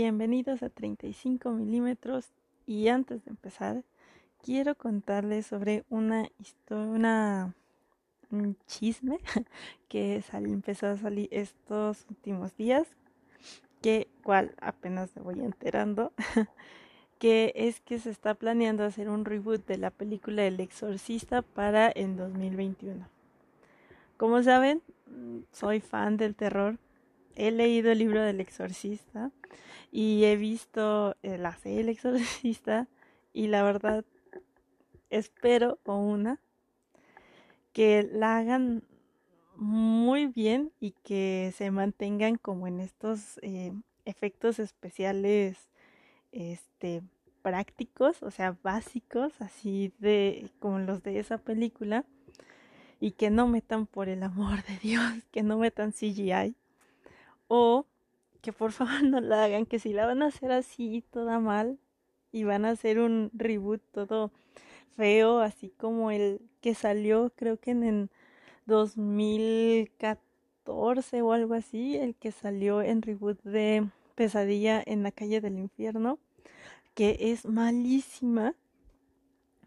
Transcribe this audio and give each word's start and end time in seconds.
Bienvenidos 0.00 0.62
a 0.62 0.68
35 0.68 1.50
milímetros 1.50 2.30
y 2.66 2.86
antes 2.86 3.24
de 3.24 3.32
empezar 3.32 3.82
quiero 4.44 4.76
contarles 4.76 5.46
sobre 5.48 5.84
una 5.90 6.28
historia, 6.38 7.52
un 8.30 8.56
chisme 8.68 9.18
que 9.88 10.22
empezó 10.32 10.86
a 10.86 10.96
salir 10.96 11.28
estos 11.32 12.06
últimos 12.10 12.56
días, 12.56 12.86
que 13.82 14.06
cual 14.22 14.54
apenas 14.60 15.10
me 15.16 15.22
voy 15.22 15.40
enterando, 15.40 16.12
que 17.18 17.52
es 17.56 17.80
que 17.80 17.98
se 17.98 18.10
está 18.10 18.34
planeando 18.34 18.84
hacer 18.84 19.08
un 19.08 19.24
reboot 19.24 19.66
de 19.66 19.78
la 19.78 19.90
película 19.90 20.44
El 20.44 20.60
Exorcista 20.60 21.42
para 21.42 21.90
en 21.92 22.16
2021. 22.16 23.04
Como 24.16 24.44
saben, 24.44 24.80
soy 25.50 25.80
fan 25.80 26.16
del 26.16 26.36
terror 26.36 26.78
he 27.38 27.52
leído 27.52 27.90
el 27.92 27.98
libro 27.98 28.20
del 28.22 28.40
exorcista 28.40 29.30
y 29.90 30.24
he 30.24 30.36
visto 30.36 31.16
eh, 31.22 31.38
la 31.38 31.56
serie 31.56 31.80
El 31.80 31.88
exorcista 31.88 32.88
y 33.32 33.46
la 33.46 33.62
verdad 33.62 34.04
espero 35.08 35.78
o 35.84 35.96
una 35.96 36.40
que 37.72 38.08
la 38.12 38.38
hagan 38.38 38.82
muy 39.54 40.26
bien 40.26 40.72
y 40.80 40.92
que 41.04 41.52
se 41.56 41.70
mantengan 41.70 42.36
como 42.36 42.66
en 42.66 42.80
estos 42.80 43.38
eh, 43.42 43.72
efectos 44.04 44.58
especiales 44.58 45.70
este 46.32 47.02
prácticos, 47.42 48.22
o 48.22 48.30
sea, 48.30 48.56
básicos, 48.62 49.40
así 49.40 49.92
de 50.00 50.50
como 50.58 50.80
los 50.80 51.02
de 51.02 51.20
esa 51.20 51.38
película 51.38 52.04
y 53.00 53.12
que 53.12 53.30
no 53.30 53.46
metan 53.46 53.86
por 53.86 54.08
el 54.08 54.22
amor 54.24 54.64
de 54.64 54.76
Dios, 54.78 55.12
que 55.30 55.44
no 55.44 55.58
metan 55.58 55.92
CGI 55.92 56.56
o 57.48 57.86
que 58.40 58.52
por 58.52 58.72
favor 58.72 59.02
no 59.04 59.20
la 59.20 59.44
hagan, 59.44 59.66
que 59.66 59.78
si 59.78 59.92
la 59.92 60.06
van 60.06 60.22
a 60.22 60.26
hacer 60.26 60.52
así, 60.52 61.04
toda 61.10 61.38
mal, 61.40 61.78
y 62.30 62.44
van 62.44 62.64
a 62.64 62.70
hacer 62.70 63.00
un 63.00 63.30
reboot 63.34 63.82
todo 63.92 64.30
feo, 64.96 65.40
así 65.40 65.68
como 65.70 66.10
el 66.10 66.40
que 66.60 66.74
salió 66.74 67.32
creo 67.36 67.58
que 67.58 67.70
en, 67.72 67.82
en 67.84 68.10
2014 68.66 71.22
o 71.22 71.32
algo 71.32 71.54
así, 71.54 71.96
el 71.96 72.14
que 72.14 72.32
salió 72.32 72.82
en 72.82 73.02
reboot 73.02 73.42
de 73.42 73.88
Pesadilla 74.14 74.82
en 74.84 75.02
la 75.02 75.12
calle 75.12 75.40
del 75.40 75.58
infierno, 75.58 76.18
que 76.94 77.16
es 77.20 77.46
malísima. 77.46 78.54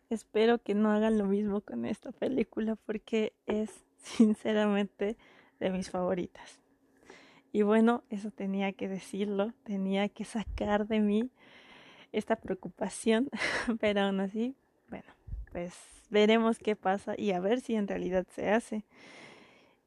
Espero 0.09 0.59
que 0.59 0.75
no 0.75 0.91
hagan 0.91 1.17
lo 1.17 1.25
mismo 1.25 1.61
con 1.61 1.85
esta 1.85 2.11
película 2.11 2.75
porque 2.75 3.33
es 3.45 3.71
sinceramente 4.03 5.15
de 5.59 5.69
mis 5.69 5.89
favoritas. 5.89 6.60
Y 7.51 7.63
bueno, 7.63 8.03
eso 8.09 8.31
tenía 8.31 8.71
que 8.71 8.87
decirlo, 8.87 9.53
tenía 9.63 10.07
que 10.07 10.23
sacar 10.23 10.87
de 10.87 11.01
mí 11.01 11.29
esta 12.13 12.37
preocupación, 12.37 13.29
pero 13.79 14.01
aún 14.01 14.21
así, 14.21 14.55
bueno, 14.89 15.11
pues 15.51 15.73
veremos 16.09 16.59
qué 16.59 16.75
pasa 16.75 17.13
y 17.17 17.31
a 17.31 17.39
ver 17.39 17.59
si 17.59 17.75
en 17.75 17.87
realidad 17.87 18.25
se 18.33 18.49
hace. 18.49 18.85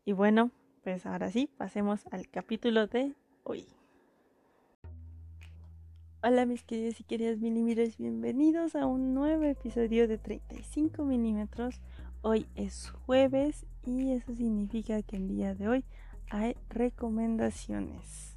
Y 0.04 0.12
bueno, 0.12 0.50
pues 0.82 1.06
ahora 1.06 1.30
sí, 1.30 1.48
pasemos 1.56 2.04
al 2.10 2.28
capítulo 2.28 2.86
de 2.86 3.14
hoy. 3.44 3.66
Hola 6.22 6.46
mis 6.46 6.64
queridos 6.64 7.00
y 7.00 7.04
queridas 7.04 7.38
milímetros, 7.38 7.98
bienvenidos 7.98 8.76
a 8.76 8.86
un 8.86 9.14
nuevo 9.14 9.44
episodio 9.44 10.08
de 10.08 10.18
35 10.18 11.04
milímetros. 11.04 11.80
Hoy 12.22 12.46
es 12.54 12.90
jueves 12.90 13.66
y 13.84 14.12
eso 14.12 14.34
significa 14.34 15.02
que 15.02 15.16
el 15.16 15.28
día 15.28 15.54
de 15.54 15.68
hoy 15.68 15.84
hay 16.34 16.56
recomendaciones. 16.68 18.36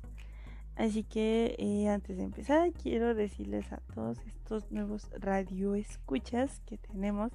Así 0.75 1.03
que 1.03 1.55
eh, 1.57 1.89
antes 1.89 2.17
de 2.17 2.23
empezar 2.23 2.71
quiero 2.71 3.15
decirles 3.15 3.73
a 3.73 3.77
todos 3.95 4.19
estos 4.27 4.71
nuevos 4.71 5.09
radio 5.17 5.73
escuchas 5.73 6.61
que 6.67 6.77
tenemos 6.77 7.31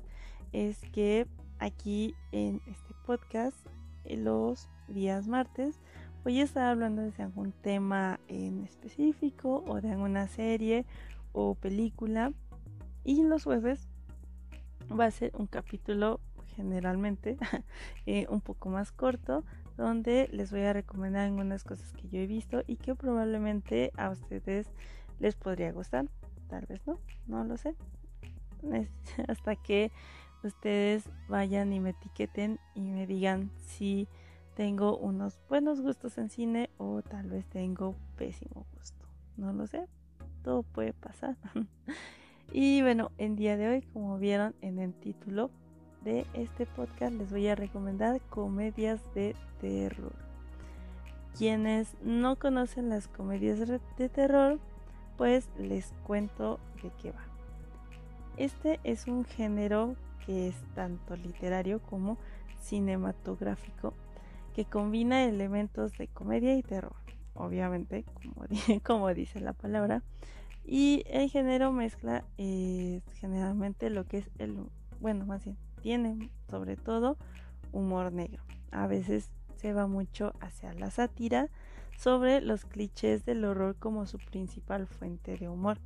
es 0.53 0.79
que 0.93 1.27
aquí 1.59 2.15
en 2.31 2.63
este 2.69 2.95
podcast 3.05 3.57
eh, 4.05 4.17
los 4.17 4.69
días 4.87 5.27
martes 5.27 5.81
voy 6.23 6.39
a 6.39 6.45
estar 6.45 6.67
hablando 6.67 7.03
de 7.03 7.23
algún 7.25 7.51
tema 7.51 8.21
en 8.29 8.63
específico 8.63 9.65
o 9.67 9.81
de 9.81 9.91
alguna 9.91 10.29
serie 10.29 10.87
o 11.33 11.57
película 11.57 12.33
y 13.03 13.25
los 13.25 13.43
jueves 13.43 13.89
va 14.89 15.07
a 15.07 15.11
ser 15.11 15.33
un 15.35 15.49
capítulo 15.49 16.21
generalmente 16.55 17.37
eh, 18.07 18.27
un 18.29 18.41
poco 18.41 18.69
más 18.69 18.93
corto 18.93 19.45
donde 19.77 20.29
les 20.33 20.51
voy 20.51 20.63
a 20.63 20.73
recomendar 20.73 21.27
algunas 21.27 21.65
cosas 21.65 21.93
que 21.93 22.09
yo 22.09 22.19
he 22.19 22.27
visto 22.27 22.63
y 22.67 22.77
que 22.77 22.95
probablemente 22.95 23.93
a 23.97 24.11
ustedes 24.11 24.69
les 25.19 25.35
podría 25.37 25.73
gustar. 25.73 26.07
Tal 26.49 26.67
vez 26.67 26.87
no, 26.87 26.99
no 27.27 27.45
lo 27.45 27.57
sé. 27.57 27.75
Hasta 29.29 29.57
que 29.57 29.91
ustedes 30.45 31.09
vayan 31.29 31.73
y 31.73 31.81
me 31.81 31.91
etiqueten 31.91 32.59
y 32.75 32.81
me 32.83 33.07
digan 33.07 33.51
si 33.59 34.09
tengo 34.55 34.99
unos 34.99 35.39
buenos 35.49 35.81
gustos 35.81 36.19
en 36.19 36.29
cine 36.29 36.71
o 36.77 37.03
tal 37.03 37.31
vez 37.31 37.47
tengo 37.47 37.95
pésimo 38.17 38.67
gusto. 38.77 39.07
No 39.37 39.53
lo 39.53 39.67
sé. 39.67 39.87
Todo 40.43 40.63
puede 40.63 40.93
pasar. 40.93 41.37
y 42.53 42.83
bueno, 42.83 43.13
en 43.19 43.37
día 43.37 43.57
de 43.57 43.69
hoy, 43.69 43.83
como 43.83 44.19
vieron 44.19 44.55
en 44.61 44.79
el 44.79 44.93
título, 44.93 45.51
de 46.05 46.27
este 46.35 46.67
podcast 46.67 47.13
les 47.13 47.31
voy 47.31 47.47
a 47.49 47.55
recomendar 47.55 48.21
comedias 48.23 49.01
de 49.15 49.37
terror. 49.61 50.15
Quienes 51.37 51.97
no 52.03 52.37
conocen 52.37 52.89
las 52.89 53.09
comedias 53.09 53.59
de 53.97 54.09
terror, 54.09 54.59
pues 55.17 55.49
les 55.59 55.93
cuento 56.05 56.59
de 56.83 56.91
qué 57.01 57.13
va. 57.13 57.25
Este 58.37 58.81
es 58.85 59.07
un 59.07 59.25
género 59.25 59.97
que 60.27 60.49
es 60.49 60.57
tanto 60.75 61.17
literario 61.17 61.81
como 61.81 62.19
cinematográfico, 62.61 63.95
que 64.55 64.65
combina 64.65 65.25
elementos 65.25 65.97
de 65.99 66.09
comedia 66.09 66.57
y 66.57 66.63
terror, 66.63 66.95
obviamente, 67.35 68.05
como, 68.85 69.09
dice 69.15 69.41
la 69.41 69.53
palabra, 69.53 70.03
y 70.65 71.03
el 71.07 71.29
género 71.29 71.73
mezcla 71.73 72.25
eh, 72.39 73.01
generalmente 73.15 73.91
lo 73.91 74.05
que 74.05 74.19
es 74.19 74.31
el, 74.39 74.57
bueno, 75.01 75.27
más 75.27 75.45
bien, 75.45 75.57
tiene 75.83 76.31
sobre 76.49 76.77
todo 76.77 77.19
humor 77.73 78.13
negro. 78.13 78.43
A 78.71 78.87
veces 78.87 79.31
se 79.57 79.73
va 79.73 79.87
mucho 79.87 80.33
hacia 80.41 80.73
la 80.75 80.91
sátira 80.91 81.49
sobre 81.99 82.41
los 82.41 82.65
clichés 82.65 83.25
del 83.25 83.45
horror 83.45 83.77
como 83.79 84.07
su 84.07 84.19
principal 84.19 84.87
fuente 84.87 85.37
de 85.37 85.49
humor. 85.49 85.79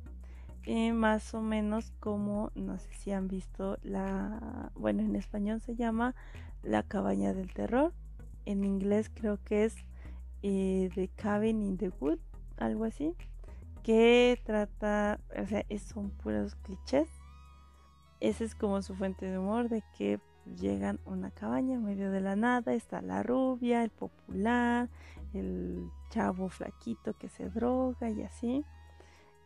Eh, 0.65 0.91
más 0.93 1.33
o 1.33 1.41
menos 1.41 1.91
como, 1.99 2.51
no 2.55 2.77
sé 2.77 2.93
si 2.93 3.11
han 3.11 3.27
visto 3.27 3.77
la, 3.83 4.71
bueno, 4.75 5.01
en 5.01 5.15
español 5.15 5.61
se 5.61 5.75
llama 5.75 6.13
La 6.61 6.83
cabaña 6.83 7.33
del 7.33 7.53
terror. 7.53 7.93
En 8.45 8.63
inglés 8.63 9.09
creo 9.13 9.39
que 9.43 9.65
es 9.65 9.75
eh, 10.43 10.89
The 10.93 11.09
Cabin 11.09 11.61
in 11.61 11.77
the 11.77 11.91
Wood, 11.99 12.19
algo 12.57 12.85
así. 12.85 13.13
Que 13.83 14.41
trata, 14.43 15.19
o 15.41 15.45
sea, 15.45 15.65
son 15.79 16.09
puros 16.09 16.55
clichés 16.55 17.07
esa 18.19 18.43
es 18.43 18.55
como 18.55 18.81
su 18.81 18.95
fuente 18.95 19.25
de 19.25 19.37
humor, 19.37 19.69
de 19.69 19.83
que 19.97 20.19
llegan 20.59 20.99
a 21.05 21.09
una 21.09 21.31
cabaña 21.31 21.75
en 21.75 21.83
medio 21.83 22.11
de 22.11 22.21
la 22.21 22.35
nada, 22.35 22.73
está 22.73 23.01
la 23.01 23.23
rubia, 23.23 23.83
el 23.83 23.89
popular, 23.89 24.89
el 25.33 25.89
chavo 26.09 26.49
flaquito 26.49 27.13
que 27.13 27.29
se 27.29 27.49
droga 27.49 28.09
y 28.09 28.23
así. 28.23 28.63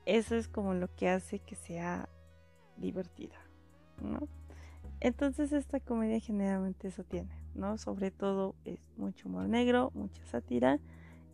Eso 0.06 0.36
es 0.36 0.48
como 0.48 0.74
lo 0.74 0.94
que 0.96 1.10
hace 1.10 1.40
que 1.40 1.56
sea 1.56 2.10
divertida, 2.78 3.36
¿no? 4.02 4.28
Entonces 5.00 5.52
esta 5.52 5.80
comedia 5.80 6.20
generalmente 6.20 6.88
eso 6.88 7.04
tiene, 7.04 7.36
¿no? 7.56 7.78
Sobre 7.78 8.12
todo 8.12 8.56
es 8.66 8.80
mucho 8.98 9.28
humor 9.28 9.48
negro, 9.48 9.92
mucha 9.94 10.24
sátira 10.26 10.80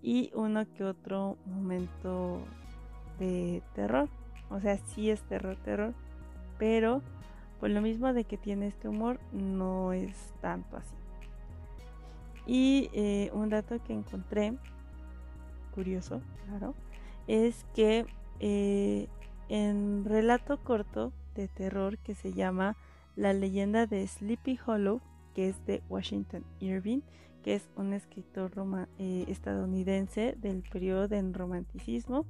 y 0.01 0.31
uno 0.33 0.65
que 0.73 0.83
otro 0.83 1.37
momento 1.45 2.39
de 3.19 3.61
terror. 3.73 4.09
O 4.49 4.61
sea, 4.61 4.77
sí 4.77 5.09
es 5.09 5.21
terror, 5.23 5.57
terror, 5.57 5.93
pero 6.57 7.01
por 7.59 7.69
lo 7.69 7.81
mismo 7.81 8.13
de 8.13 8.23
que 8.23 8.37
tiene 8.37 8.67
este 8.67 8.87
humor, 8.87 9.19
no 9.31 9.93
es 9.93 10.33
tanto 10.41 10.77
así. 10.77 10.95
Y 12.45 12.89
eh, 12.93 13.29
un 13.33 13.49
dato 13.49 13.81
que 13.83 13.93
encontré, 13.93 14.53
curioso, 15.73 16.21
claro, 16.45 16.75
es 17.27 17.65
que 17.75 18.05
eh, 18.39 19.07
en 19.49 20.05
relato 20.05 20.57
corto 20.63 21.11
de 21.35 21.47
terror 21.47 21.97
que 21.97 22.15
se 22.15 22.33
llama 22.33 22.77
La 23.15 23.33
leyenda 23.33 23.85
de 23.85 24.07
Sleepy 24.07 24.59
Hollow, 24.65 25.01
que 25.33 25.49
es 25.49 25.65
de 25.65 25.83
Washington 25.89 26.45
Irving, 26.59 27.01
que 27.43 27.55
es 27.55 27.69
un 27.75 27.93
escritor 27.93 28.51
eh, 28.97 29.25
estadounidense 29.27 30.35
del 30.39 30.63
periodo 30.63 31.07
del 31.07 31.33
romanticismo, 31.33 32.25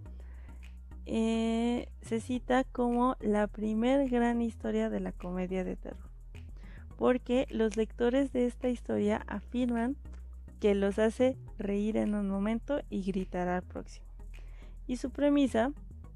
eh, 1.09 1.88
se 2.01 2.19
cita 2.19 2.65
como 2.65 3.15
la 3.21 3.48
primer 3.48 4.09
gran 4.09 4.42
historia 4.42 4.89
de 4.89 5.00
la 5.00 5.13
comedia 5.13 5.63
de 5.63 5.77
terror, 5.77 6.09
porque 6.98 7.48
los 7.50 7.77
lectores 7.77 8.33
de 8.33 8.45
esta 8.45 8.68
historia 8.68 9.24
afirman 9.27 9.95
que 10.59 10.75
los 10.75 11.00
hace 11.00 11.38
reír 11.57 11.95
en 11.95 12.13
un 12.13 12.30
momento 12.30 12.81
y 12.89 13.04
gritar 13.04 13.48
al 13.48 13.63
próximo. 13.63 14.06
Y 14.86 14.98
su 14.98 15.09
premisa 15.09 15.71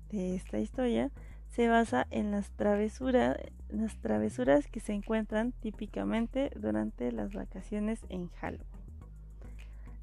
de 0.10 0.36
esta 0.36 0.60
historia 0.60 1.10
se 1.48 1.70
basa 1.70 2.06
en 2.12 2.32
las 2.32 2.50
travesuras, 2.52 3.38
las 3.70 3.96
travesuras 3.98 4.68
que 4.68 4.82
se 4.82 4.94
encuentran 4.94 5.54
típicamente 5.54 6.52
durante 6.56 7.14
las 7.14 7.34
vacaciones 7.34 8.00
en 8.10 8.28
Halloween. 8.28 8.68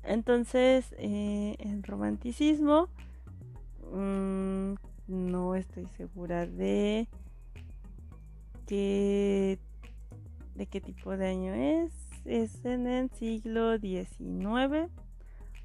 Entonces, 0.02 0.94
eh, 0.98 1.56
el 1.58 1.82
romanticismo, 1.82 2.88
mmm, 3.92 4.74
no 5.06 5.54
estoy 5.54 5.86
segura 5.96 6.46
de 6.46 7.08
qué, 8.66 9.58
de 10.54 10.66
qué 10.66 10.80
tipo 10.80 11.16
de 11.16 11.28
año 11.28 11.54
es. 11.54 11.92
Es 12.24 12.64
en 12.64 12.86
el 12.86 13.10
siglo 13.10 13.78
XIX. 13.78 14.90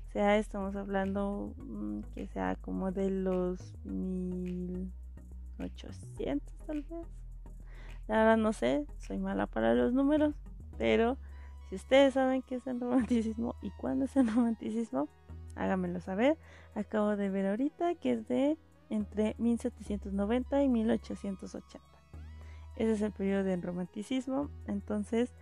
O 0.08 0.12
sea, 0.12 0.38
estamos 0.38 0.76
hablando 0.76 1.54
mm, 1.58 2.02
que 2.14 2.28
sea 2.28 2.56
como 2.56 2.92
de 2.92 3.10
los 3.10 3.74
1800 3.84 6.54
tal 6.66 6.84
vez. 6.84 7.08
La 8.08 8.18
verdad 8.18 8.38
no 8.38 8.54
sé, 8.54 8.86
soy 9.00 9.18
mala 9.18 9.48
para 9.48 9.74
los 9.74 9.94
números, 9.94 10.36
pero 10.78 11.18
si 11.70 11.76
ustedes 11.76 12.14
saben 12.14 12.42
qué 12.42 12.56
es 12.56 12.68
el 12.68 12.80
romanticismo 12.80 13.56
y 13.62 13.72
cuándo 13.72 14.06
es 14.06 14.16
el 14.16 14.28
romanticismo, 14.28 15.10
háganmelo 15.56 16.00
saber. 16.00 16.38
Acabo 16.76 17.16
de 17.16 17.30
ver 17.30 17.48
ahorita 17.48 17.96
que 17.96 18.14
es 18.14 18.28
de 18.28 18.58
entre 18.90 19.36
1790 19.38 20.64
y 20.64 20.70
1880. 20.70 21.80
Ese 22.76 22.92
es 22.92 23.02
el 23.02 23.12
periodo 23.12 23.44
del 23.44 23.62
romanticismo. 23.62 24.50
Entonces, 24.68 25.34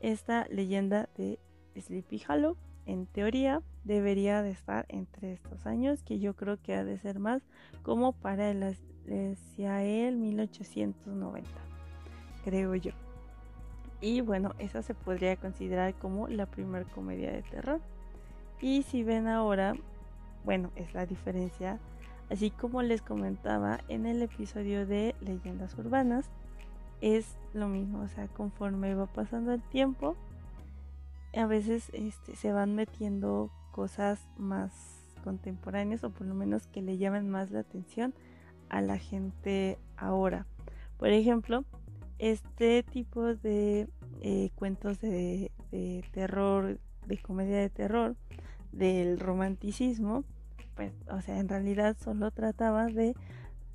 esta 0.00 0.46
leyenda 0.48 1.08
de 1.16 1.38
Sleepy 1.78 2.22
Hollow, 2.28 2.56
en 2.86 3.06
teoría, 3.06 3.62
debería 3.84 4.42
de 4.42 4.50
estar 4.50 4.86
entre 4.88 5.32
estos 5.32 5.66
años, 5.66 6.02
que 6.02 6.18
yo 6.18 6.34
creo 6.34 6.60
que 6.60 6.74
ha 6.74 6.84
de 6.84 6.98
ser 6.98 7.18
más 7.18 7.42
como 7.82 8.12
para 8.12 8.50
el, 8.50 8.76
el 9.06 10.16
1890, 10.16 11.48
creo 12.44 12.74
yo. 12.74 12.92
Y 14.00 14.22
bueno, 14.22 14.54
esa 14.58 14.82
se 14.82 14.94
podría 14.94 15.36
considerar 15.36 15.94
como 15.94 16.26
la 16.28 16.46
primera 16.46 16.84
comedia 16.86 17.30
de 17.30 17.42
terror. 17.42 17.80
Y 18.60 18.82
si 18.82 19.02
ven 19.02 19.28
ahora, 19.28 19.74
bueno, 20.44 20.70
es 20.76 20.92
la 20.94 21.06
diferencia 21.06 21.80
Así 22.30 22.50
como 22.52 22.80
les 22.82 23.02
comentaba 23.02 23.80
en 23.88 24.06
el 24.06 24.22
episodio 24.22 24.86
de 24.86 25.16
leyendas 25.20 25.76
urbanas, 25.76 26.30
es 27.00 27.36
lo 27.54 27.66
mismo, 27.66 28.02
o 28.02 28.08
sea, 28.08 28.28
conforme 28.28 28.94
va 28.94 29.06
pasando 29.06 29.52
el 29.52 29.62
tiempo, 29.62 30.16
a 31.36 31.46
veces 31.46 31.90
este, 31.92 32.36
se 32.36 32.52
van 32.52 32.76
metiendo 32.76 33.50
cosas 33.72 34.28
más 34.36 34.72
contemporáneas 35.24 36.04
o 36.04 36.10
por 36.10 36.26
lo 36.26 36.34
menos 36.34 36.68
que 36.68 36.82
le 36.82 36.98
llamen 36.98 37.28
más 37.28 37.50
la 37.50 37.60
atención 37.60 38.14
a 38.68 38.80
la 38.80 38.96
gente 38.96 39.76
ahora. 39.96 40.46
Por 40.98 41.08
ejemplo, 41.08 41.64
este 42.18 42.84
tipo 42.84 43.34
de 43.34 43.88
eh, 44.20 44.50
cuentos 44.54 45.00
de 45.00 45.50
terror, 46.12 46.78
de 47.06 47.18
comedia 47.18 47.58
de 47.58 47.70
terror, 47.70 48.14
del 48.72 49.18
romanticismo, 49.18 50.24
pues, 50.74 50.92
o 51.10 51.20
sea, 51.20 51.38
en 51.38 51.48
realidad 51.48 51.96
solo 52.02 52.30
trataba 52.30 52.86
de, 52.86 53.14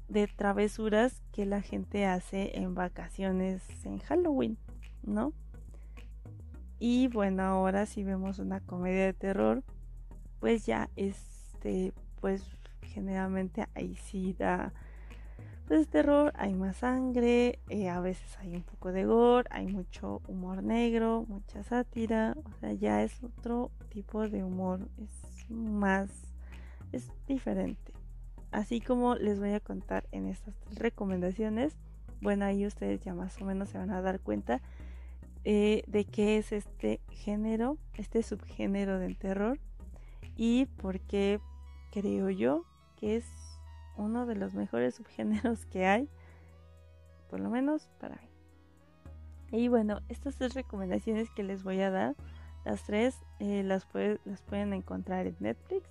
de 0.10 0.28
travesuras 0.28 1.22
que 1.32 1.46
la 1.46 1.62
gente 1.62 2.06
hace 2.06 2.58
en 2.58 2.76
vacaciones 2.76 3.64
en 3.86 4.00
Halloween, 4.00 4.58
¿no? 5.04 5.34
Y 6.80 7.08
bueno, 7.08 7.44
ahora 7.44 7.86
si 7.86 8.04
vemos 8.04 8.40
una 8.40 8.60
comedia 8.60 9.06
de 9.06 9.14
terror, 9.14 9.64
pues 10.40 10.66
ya 10.66 10.90
este, 10.96 11.94
pues 12.20 12.44
generalmente 12.82 13.68
ahí 13.76 13.96
sí 13.96 14.34
da, 14.34 14.74
pues 15.68 15.88
terror, 15.88 16.32
hay 16.36 16.54
más 16.54 16.78
sangre, 16.78 17.60
eh, 17.70 17.90
a 17.90 18.00
veces 18.00 18.38
hay 18.40 18.56
un 18.56 18.64
poco 18.64 18.92
de 18.92 19.06
gore, 19.06 19.48
hay 19.52 19.68
mucho 19.68 20.22
humor 20.28 20.62
negro, 20.64 21.26
mucha 21.28 21.64
sátira, 21.64 22.36
o 22.46 22.60
sea, 22.60 22.74
ya 22.74 23.04
es 23.04 23.24
otro 23.24 23.72
tipo 23.90 24.28
de 24.28 24.44
humor, 24.44 24.88
es 24.98 25.50
más 25.50 26.10
es 26.92 27.12
diferente. 27.28 27.94
Así 28.52 28.80
como 28.80 29.16
les 29.16 29.40
voy 29.40 29.54
a 29.54 29.60
contar 29.60 30.08
en 30.12 30.28
estas 30.28 30.56
recomendaciones, 30.72 31.76
bueno, 32.22 32.46
ahí 32.46 32.66
ustedes 32.66 33.02
ya 33.02 33.14
más 33.14 33.42
o 33.42 33.46
menos 33.46 33.70
se 33.70 33.78
van 33.78 33.92
a 33.92 34.02
dar 34.02 34.20
cuenta 34.20 34.62
eh, 35.44 35.84
de 35.88 36.06
qué 36.06 36.38
es 36.38 36.52
este 36.52 37.02
género, 37.10 37.78
este 37.96 38.24
subgénero 38.24 39.00
del 39.00 39.18
terror 39.18 39.60
y 40.36 40.66
por 40.66 41.00
qué 41.02 41.40
creo 41.92 42.30
yo 42.30 42.66
que 42.96 43.18
es 43.18 43.26
uno 43.98 44.26
de 44.26 44.36
los 44.36 44.54
mejores 44.54 44.96
subgéneros 44.96 45.66
que 45.68 45.86
hay, 45.86 46.10
por 47.30 47.40
lo 47.40 47.50
menos 47.50 47.90
para 48.00 48.16
mí. 48.16 48.30
Y 49.52 49.68
bueno, 49.68 50.02
estas 50.10 50.36
tres 50.36 50.54
recomendaciones 50.54 51.30
que 51.32 51.44
les 51.44 51.64
voy 51.64 51.82
a 51.82 51.92
dar, 51.92 52.16
las 52.66 52.84
tres 52.84 53.16
eh, 53.40 53.64
las, 53.64 53.88
las 54.26 54.42
pueden 54.42 54.74
encontrar 54.74 55.28
en 55.28 55.36
Netflix 55.40 55.88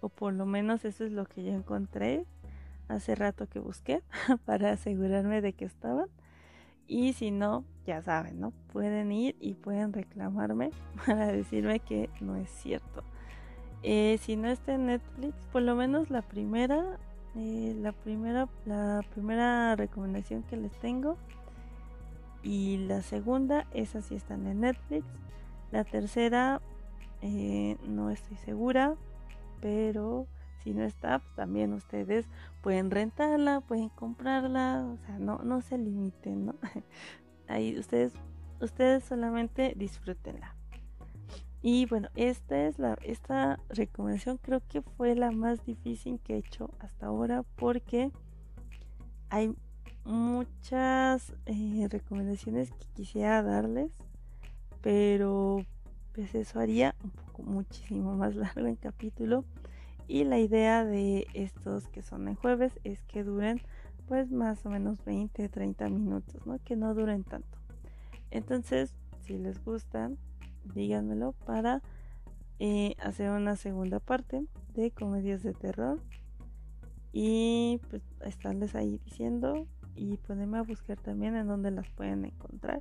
o 0.00 0.10
por 0.10 0.34
lo 0.34 0.44
menos 0.44 0.84
eso 0.84 1.04
es 1.04 1.12
lo 1.12 1.24
que 1.24 1.42
yo 1.42 1.52
encontré 1.52 2.26
hace 2.88 3.14
rato 3.14 3.46
que 3.48 3.58
busqué 3.58 4.02
para 4.44 4.72
asegurarme 4.72 5.40
de 5.40 5.54
que 5.54 5.64
estaban. 5.64 6.08
Y 6.86 7.14
si 7.14 7.30
no, 7.30 7.64
ya 7.86 8.02
saben, 8.02 8.38
¿no? 8.38 8.52
Pueden 8.72 9.10
ir 9.10 9.36
y 9.40 9.54
pueden 9.54 9.94
reclamarme 9.94 10.70
para 11.06 11.28
decirme 11.28 11.80
que 11.80 12.10
no 12.20 12.36
es 12.36 12.50
cierto. 12.50 13.02
Eh, 13.82 14.18
si 14.20 14.36
no 14.36 14.48
está 14.48 14.74
en 14.74 14.86
Netflix, 14.86 15.34
por 15.52 15.62
lo 15.62 15.74
menos 15.74 16.10
la 16.10 16.22
primera, 16.22 16.98
eh, 17.36 17.74
la 17.80 17.92
primera, 17.92 18.48
la 18.64 19.02
primera 19.12 19.74
recomendación 19.76 20.42
que 20.44 20.56
les 20.56 20.72
tengo 20.78 21.16
y 22.42 22.76
la 22.86 23.02
segunda, 23.02 23.66
esas 23.72 24.04
sí 24.04 24.14
están 24.14 24.46
en 24.46 24.60
Netflix. 24.60 25.06
La 25.72 25.82
tercera, 25.82 26.60
eh, 27.22 27.76
no 27.88 28.10
estoy 28.10 28.36
segura, 28.36 28.94
pero 29.60 30.26
si 30.62 30.72
no 30.72 30.84
está, 30.84 31.18
pues 31.18 31.34
también 31.34 31.72
ustedes 31.72 32.26
pueden 32.62 32.90
rentarla, 32.90 33.60
pueden 33.60 33.88
comprarla, 33.88 34.86
o 34.86 34.96
sea, 35.06 35.18
no, 35.18 35.38
no 35.38 35.60
se 35.62 35.78
limiten, 35.78 36.46
¿no? 36.46 36.54
Ahí 37.48 37.78
ustedes, 37.78 38.12
ustedes 38.60 39.04
solamente 39.04 39.74
disfrútenla. 39.76 40.54
Y 41.66 41.86
bueno, 41.86 42.10
esta 42.14 42.66
es 42.66 42.78
la, 42.78 42.98
esta 43.00 43.58
recomendación 43.70 44.36
creo 44.36 44.60
que 44.68 44.82
fue 44.82 45.14
la 45.14 45.30
más 45.30 45.64
difícil 45.64 46.20
que 46.20 46.34
he 46.34 46.36
hecho 46.36 46.68
hasta 46.78 47.06
ahora 47.06 47.42
porque 47.56 48.12
hay 49.30 49.54
muchas 50.04 51.32
eh, 51.46 51.88
recomendaciones 51.90 52.70
que 52.70 52.86
quisiera 52.92 53.42
darles, 53.42 53.90
pero 54.82 55.64
pues 56.12 56.34
eso 56.34 56.60
haría 56.60 56.94
un 57.02 57.12
poco 57.12 57.42
muchísimo 57.44 58.14
más 58.14 58.34
largo 58.36 58.66
el 58.66 58.78
capítulo. 58.78 59.46
Y 60.06 60.24
la 60.24 60.38
idea 60.38 60.84
de 60.84 61.26
estos 61.32 61.88
que 61.88 62.02
son 62.02 62.28
en 62.28 62.34
jueves 62.34 62.78
es 62.84 63.00
que 63.04 63.24
duren 63.24 63.62
pues 64.06 64.30
más 64.30 64.66
o 64.66 64.68
menos 64.68 65.02
20 65.06 65.48
30 65.48 65.88
minutos 65.88 66.44
no 66.44 66.58
que 66.58 66.76
no 66.76 66.92
duren 66.92 67.24
tanto. 67.24 67.58
Entonces 68.30 68.92
si 69.22 69.38
les 69.38 69.64
gustan 69.64 70.18
díganmelo 70.74 71.32
para 71.32 71.82
eh, 72.58 72.94
hacer 73.02 73.30
una 73.30 73.56
segunda 73.56 74.00
parte 74.00 74.46
de 74.74 74.90
comedias 74.90 75.42
de 75.42 75.54
terror 75.54 76.00
y 77.12 77.80
pues 77.90 78.02
estarles 78.22 78.74
ahí 78.74 79.00
diciendo 79.04 79.66
y 79.94 80.16
ponerme 80.16 80.58
a 80.58 80.62
buscar 80.62 80.98
también 80.98 81.36
en 81.36 81.46
donde 81.46 81.70
las 81.70 81.88
pueden 81.90 82.24
encontrar 82.24 82.80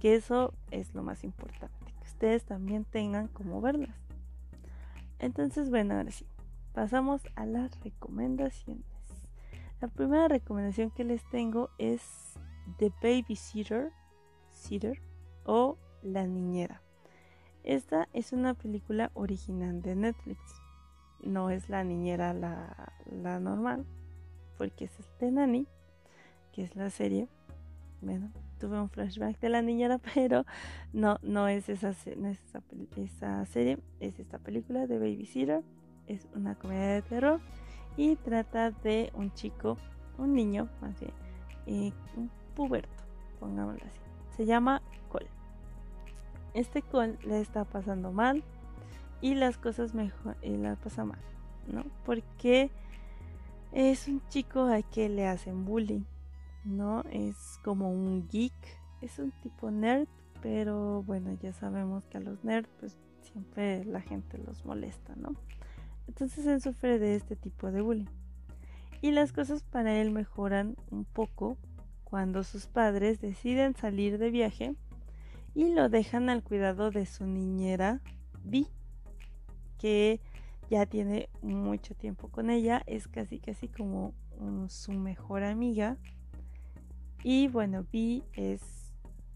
que 0.00 0.14
eso 0.14 0.52
es 0.70 0.94
lo 0.94 1.02
más 1.02 1.24
importante 1.24 1.82
ustedes 2.22 2.44
también 2.44 2.84
tengan 2.84 3.26
como 3.26 3.60
verlas. 3.60 3.96
Entonces, 5.18 5.70
bueno, 5.70 5.94
ahora 5.94 6.12
sí, 6.12 6.24
pasamos 6.72 7.20
a 7.34 7.46
las 7.46 7.80
recomendaciones. 7.80 8.86
La 9.80 9.88
primera 9.88 10.28
recomendación 10.28 10.92
que 10.92 11.02
les 11.02 11.28
tengo 11.30 11.70
es 11.78 12.00
The 12.78 12.92
Babysitter 13.02 13.90
Sitter, 14.50 15.02
o 15.44 15.76
La 16.02 16.26
Niñera. 16.26 16.82
Esta 17.64 18.08
es 18.12 18.32
una 18.32 18.54
película 18.54 19.10
original 19.14 19.82
de 19.82 19.94
Netflix. 19.94 20.40
No 21.22 21.50
es 21.50 21.68
la 21.68 21.84
niñera 21.84 22.34
la, 22.34 22.92
la 23.22 23.38
normal, 23.38 23.86
porque 24.58 24.86
es 24.86 24.92
el 25.20 25.34
Nanny, 25.34 25.68
que 26.52 26.64
es 26.64 26.74
la 26.74 26.90
serie. 26.90 27.28
Bueno, 28.00 28.32
tuve 28.58 28.80
un 28.80 28.90
flashback 28.90 29.38
de 29.38 29.48
la 29.48 29.62
niñera, 29.62 29.98
pero 30.14 30.44
no, 30.92 31.18
no 31.22 31.46
es 31.46 31.68
esa, 31.68 31.90
esa, 31.90 33.46
serie, 33.46 33.78
es 34.00 34.18
esta 34.18 34.38
película 34.40 34.88
de 34.88 34.98
Babysitter. 34.98 35.62
Es 36.08 36.26
una 36.34 36.56
comedia 36.56 36.94
de 36.94 37.02
terror 37.02 37.40
y 37.96 38.16
trata 38.16 38.72
de 38.72 39.12
un 39.14 39.32
chico, 39.34 39.78
un 40.18 40.34
niño 40.34 40.68
más 40.80 40.98
bien, 40.98 41.12
eh, 41.66 41.92
un 42.16 42.28
puberto, 42.56 43.04
pongámoslo 43.38 43.86
así. 43.86 44.00
Se 44.36 44.46
llama. 44.46 44.82
Este 46.54 46.82
Cole 46.82 47.18
le 47.24 47.40
está 47.40 47.64
pasando 47.64 48.12
mal 48.12 48.44
y 49.20 49.34
las 49.34 49.56
cosas 49.56 49.94
mejor, 49.94 50.36
y 50.42 50.56
la 50.56 50.76
pasa 50.76 51.04
mal, 51.04 51.20
¿no? 51.66 51.84
Porque 52.04 52.70
Es 53.72 54.06
un 54.06 54.20
chico 54.28 54.64
a 54.64 54.82
que 54.82 55.08
le 55.08 55.26
hacen 55.26 55.64
bullying, 55.64 56.04
¿no? 56.64 57.04
Es 57.10 57.58
como 57.64 57.90
un 57.90 58.28
geek, 58.28 58.52
es 59.00 59.18
un 59.18 59.30
tipo 59.30 59.70
nerd, 59.70 60.08
pero 60.42 61.02
bueno, 61.04 61.32
ya 61.40 61.54
sabemos 61.54 62.06
que 62.06 62.18
a 62.18 62.20
los 62.20 62.44
nerds 62.44 62.68
pues 62.78 62.98
siempre 63.22 63.82
la 63.86 64.02
gente 64.02 64.36
los 64.36 64.66
molesta, 64.66 65.14
¿no? 65.16 65.34
Entonces 66.06 66.44
él 66.46 66.60
sufre 66.60 66.98
de 66.98 67.16
este 67.16 67.34
tipo 67.34 67.70
de 67.72 67.80
bullying. 67.80 68.10
Y 69.00 69.12
las 69.12 69.32
cosas 69.32 69.62
para 69.62 69.98
él 69.98 70.10
mejoran 70.10 70.76
un 70.90 71.06
poco 71.06 71.56
cuando 72.04 72.44
sus 72.44 72.66
padres 72.66 73.22
deciden 73.22 73.74
salir 73.74 74.18
de 74.18 74.30
viaje 74.30 74.74
y 75.54 75.72
lo 75.74 75.88
dejan 75.88 76.30
al 76.30 76.42
cuidado 76.42 76.90
de 76.90 77.06
su 77.06 77.26
niñera 77.26 78.00
Vi, 78.44 78.66
que 79.78 80.20
ya 80.70 80.86
tiene 80.86 81.28
mucho 81.42 81.94
tiempo 81.94 82.28
con 82.28 82.50
ella, 82.50 82.82
es 82.86 83.06
casi 83.08 83.38
casi 83.38 83.68
como 83.68 84.14
su 84.68 84.92
mejor 84.92 85.44
amiga. 85.44 85.96
Y 87.22 87.48
bueno, 87.48 87.86
Vi 87.92 88.24
es 88.32 88.60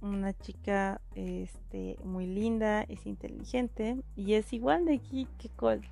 una 0.00 0.32
chica 0.32 1.00
este, 1.14 1.96
muy 2.04 2.26
linda, 2.26 2.82
es 2.82 3.06
inteligente 3.06 4.02
y 4.14 4.35
es 4.35 4.52
igual 4.52 4.85
de 4.87 4.94
aquí 4.94 5.28
que 5.38 5.49
Cole. 5.50 5.88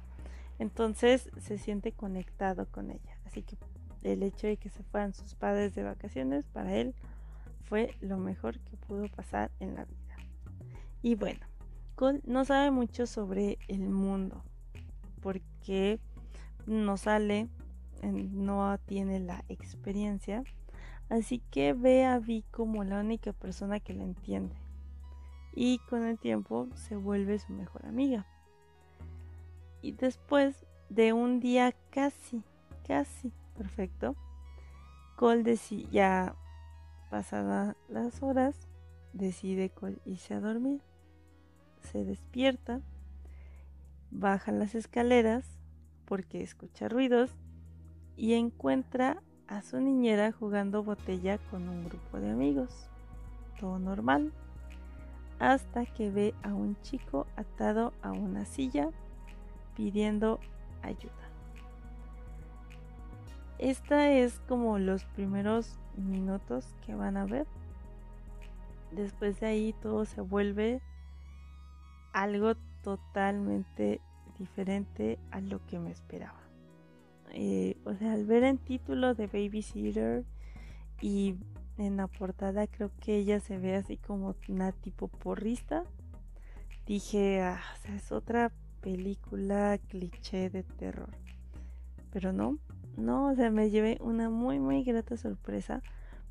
Entonces 0.59 1.31
se 1.38 1.59
siente 1.59 1.93
conectado 1.93 2.66
con 2.66 2.90
ella. 2.90 3.19
Así 3.26 3.43
que 3.43 3.57
el 4.02 4.23
hecho 4.23 4.47
de 4.47 4.57
que 4.57 4.71
se 4.71 4.83
fueran 4.85 5.14
sus 5.14 5.35
padres 5.35 5.75
de 5.75 5.83
vacaciones 5.83 6.47
para 6.47 6.75
él 6.76 6.95
fue 7.64 7.95
lo 8.00 8.19
mejor 8.19 8.59
que 8.61 8.76
pudo 8.76 9.09
pasar 9.09 9.50
en 9.61 9.75
la 9.75 9.85
vida. 9.85 10.03
Y 11.04 11.16
bueno, 11.16 11.40
Cole 11.96 12.23
no 12.25 12.46
sabe 12.46 12.70
mucho 12.70 13.06
sobre 13.06 13.58
el 13.68 13.90
mundo 13.90 14.42
porque 15.20 16.00
no 16.64 16.96
sale, 16.96 17.46
no 18.02 18.78
tiene 18.87 19.20
la 19.20 19.44
experiencia, 19.50 20.44
así 21.11 21.42
que 21.50 21.75
ve 21.75 22.06
a 22.06 22.18
Vi 22.20 22.42
como 22.50 22.84
la 22.84 23.00
única 23.00 23.34
persona 23.34 23.80
que 23.80 23.92
la 23.92 24.02
entiende. 24.02 24.56
Y 25.54 25.78
con 25.90 26.04
el 26.04 26.18
tiempo 26.18 26.68
se 26.75 26.96
vuelve 26.96 27.38
su 27.38 27.52
mejor 27.52 27.84
amiga. 27.84 28.25
Y 29.82 29.92
después 29.92 30.64
de 30.88 31.12
un 31.12 31.38
día 31.38 31.75
casi, 31.90 32.42
casi 32.87 33.30
perfecto, 33.58 34.16
Cole 35.16 35.42
decide, 35.42 35.87
ya 35.90 36.34
pasadas 37.11 37.76
las 37.90 38.23
horas, 38.23 38.56
decide 39.12 39.68
Cole 39.68 39.99
irse 40.06 40.32
a 40.32 40.40
dormir 40.40 40.80
se 41.85 42.05
despierta, 42.05 42.81
baja 44.11 44.53
las 44.53 44.75
escaleras 44.75 45.45
porque 46.05 46.43
escucha 46.43 46.88
ruidos 46.88 47.31
y 48.17 48.35
encuentra 48.35 49.23
a 49.47 49.62
su 49.62 49.81
niñera 49.81 50.33
jugando 50.33 50.83
botella 50.83 51.38
con 51.50 51.69
un 51.69 51.85
grupo 51.85 52.19
de 52.21 52.31
amigos. 52.31 52.88
Todo 53.61 53.79
normal. 53.79 54.33
Hasta 55.38 55.85
que 55.87 56.11
ve 56.11 56.35
a 56.43 56.55
un 56.55 56.81
chico 56.83 57.26
atado 57.37 57.93
a 58.03 58.12
una 58.12 58.45
silla 58.45 58.91
pidiendo 59.76 60.38
ayuda. 60.83 61.12
Esta 63.59 64.11
es 64.11 64.41
como 64.49 64.79
los 64.79 65.05
primeros 65.05 65.79
minutos 65.97 66.75
que 66.85 66.95
van 66.95 67.17
a 67.17 67.25
ver. 67.25 67.47
Después 68.93 69.41
de 69.41 69.47
ahí 69.47 69.75
todo 69.83 70.05
se 70.05 70.21
vuelve 70.21 70.81
algo 72.14 72.54
totalmente 72.83 74.00
diferente 74.38 75.18
a 75.30 75.40
lo 75.40 75.64
que 75.66 75.78
me 75.78 75.90
esperaba. 75.90 76.40
Eh, 77.33 77.76
o 77.85 77.94
sea, 77.94 78.12
al 78.12 78.25
ver 78.25 78.44
el 78.44 78.59
título 78.59 79.14
de 79.14 79.26
Babysitter 79.26 80.25
y 81.02 81.35
en 81.76 81.97
la 81.97 82.06
portada 82.06 82.68
creo 82.68 82.92
que 83.00 83.16
ella 83.16 83.40
se 83.40 83.59
ve 83.59 83.75
así 83.75 83.97
como 83.97 84.37
una 84.49 84.71
tipo 84.71 85.09
porrista, 85.09 85.83
dije, 86.87 87.42
ah, 87.42 87.61
o 87.75 87.83
sea, 87.83 87.97
es 87.97 88.12
otra 88.12 88.52
película 88.80 89.78
cliché 89.88 90.50
de 90.50 90.62
terror. 90.62 91.11
Pero 92.12 92.33
no, 92.33 92.59
no, 92.97 93.30
o 93.30 93.35
sea, 93.35 93.50
me 93.50 93.71
llevé 93.71 93.99
una 94.00 94.30
muy, 94.30 94.61
muy 94.61 94.85
grata 94.85 95.16
sorpresa 95.16 95.83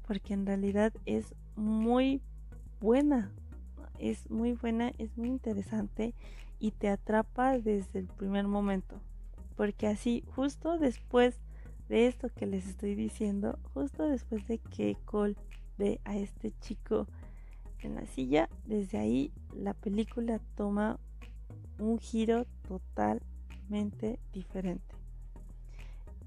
porque 0.08 0.34
en 0.34 0.46
realidad 0.46 0.94
es 1.06 1.36
muy 1.58 2.22
buena 2.80 3.32
es 4.00 4.30
muy 4.30 4.54
buena, 4.54 4.92
es 4.98 5.18
muy 5.18 5.30
interesante 5.30 6.14
y 6.60 6.72
te 6.72 6.90
atrapa 6.90 7.58
desde 7.60 8.00
el 8.00 8.08
primer 8.08 8.48
momento. 8.48 9.00
Porque 9.56 9.88
así, 9.88 10.24
justo 10.36 10.78
después 10.78 11.40
de 11.90 12.08
esto 12.08 12.30
que 12.30 12.46
les 12.46 12.68
estoy 12.68 12.96
diciendo, 12.96 13.60
justo 13.74 14.08
después 14.08 14.48
de 14.48 14.58
que 14.58 14.98
Cole 15.06 15.36
ve 15.78 16.00
a 16.06 16.16
este 16.18 16.52
chico 16.60 17.08
en 17.82 17.96
la 17.96 18.06
silla, 18.06 18.50
desde 18.66 18.98
ahí 18.98 19.32
la 19.54 19.74
película 19.74 20.40
toma 20.56 21.00
un 21.80 22.00
giro 22.00 22.46
totalmente 22.68 24.20
diferente. 24.32 24.96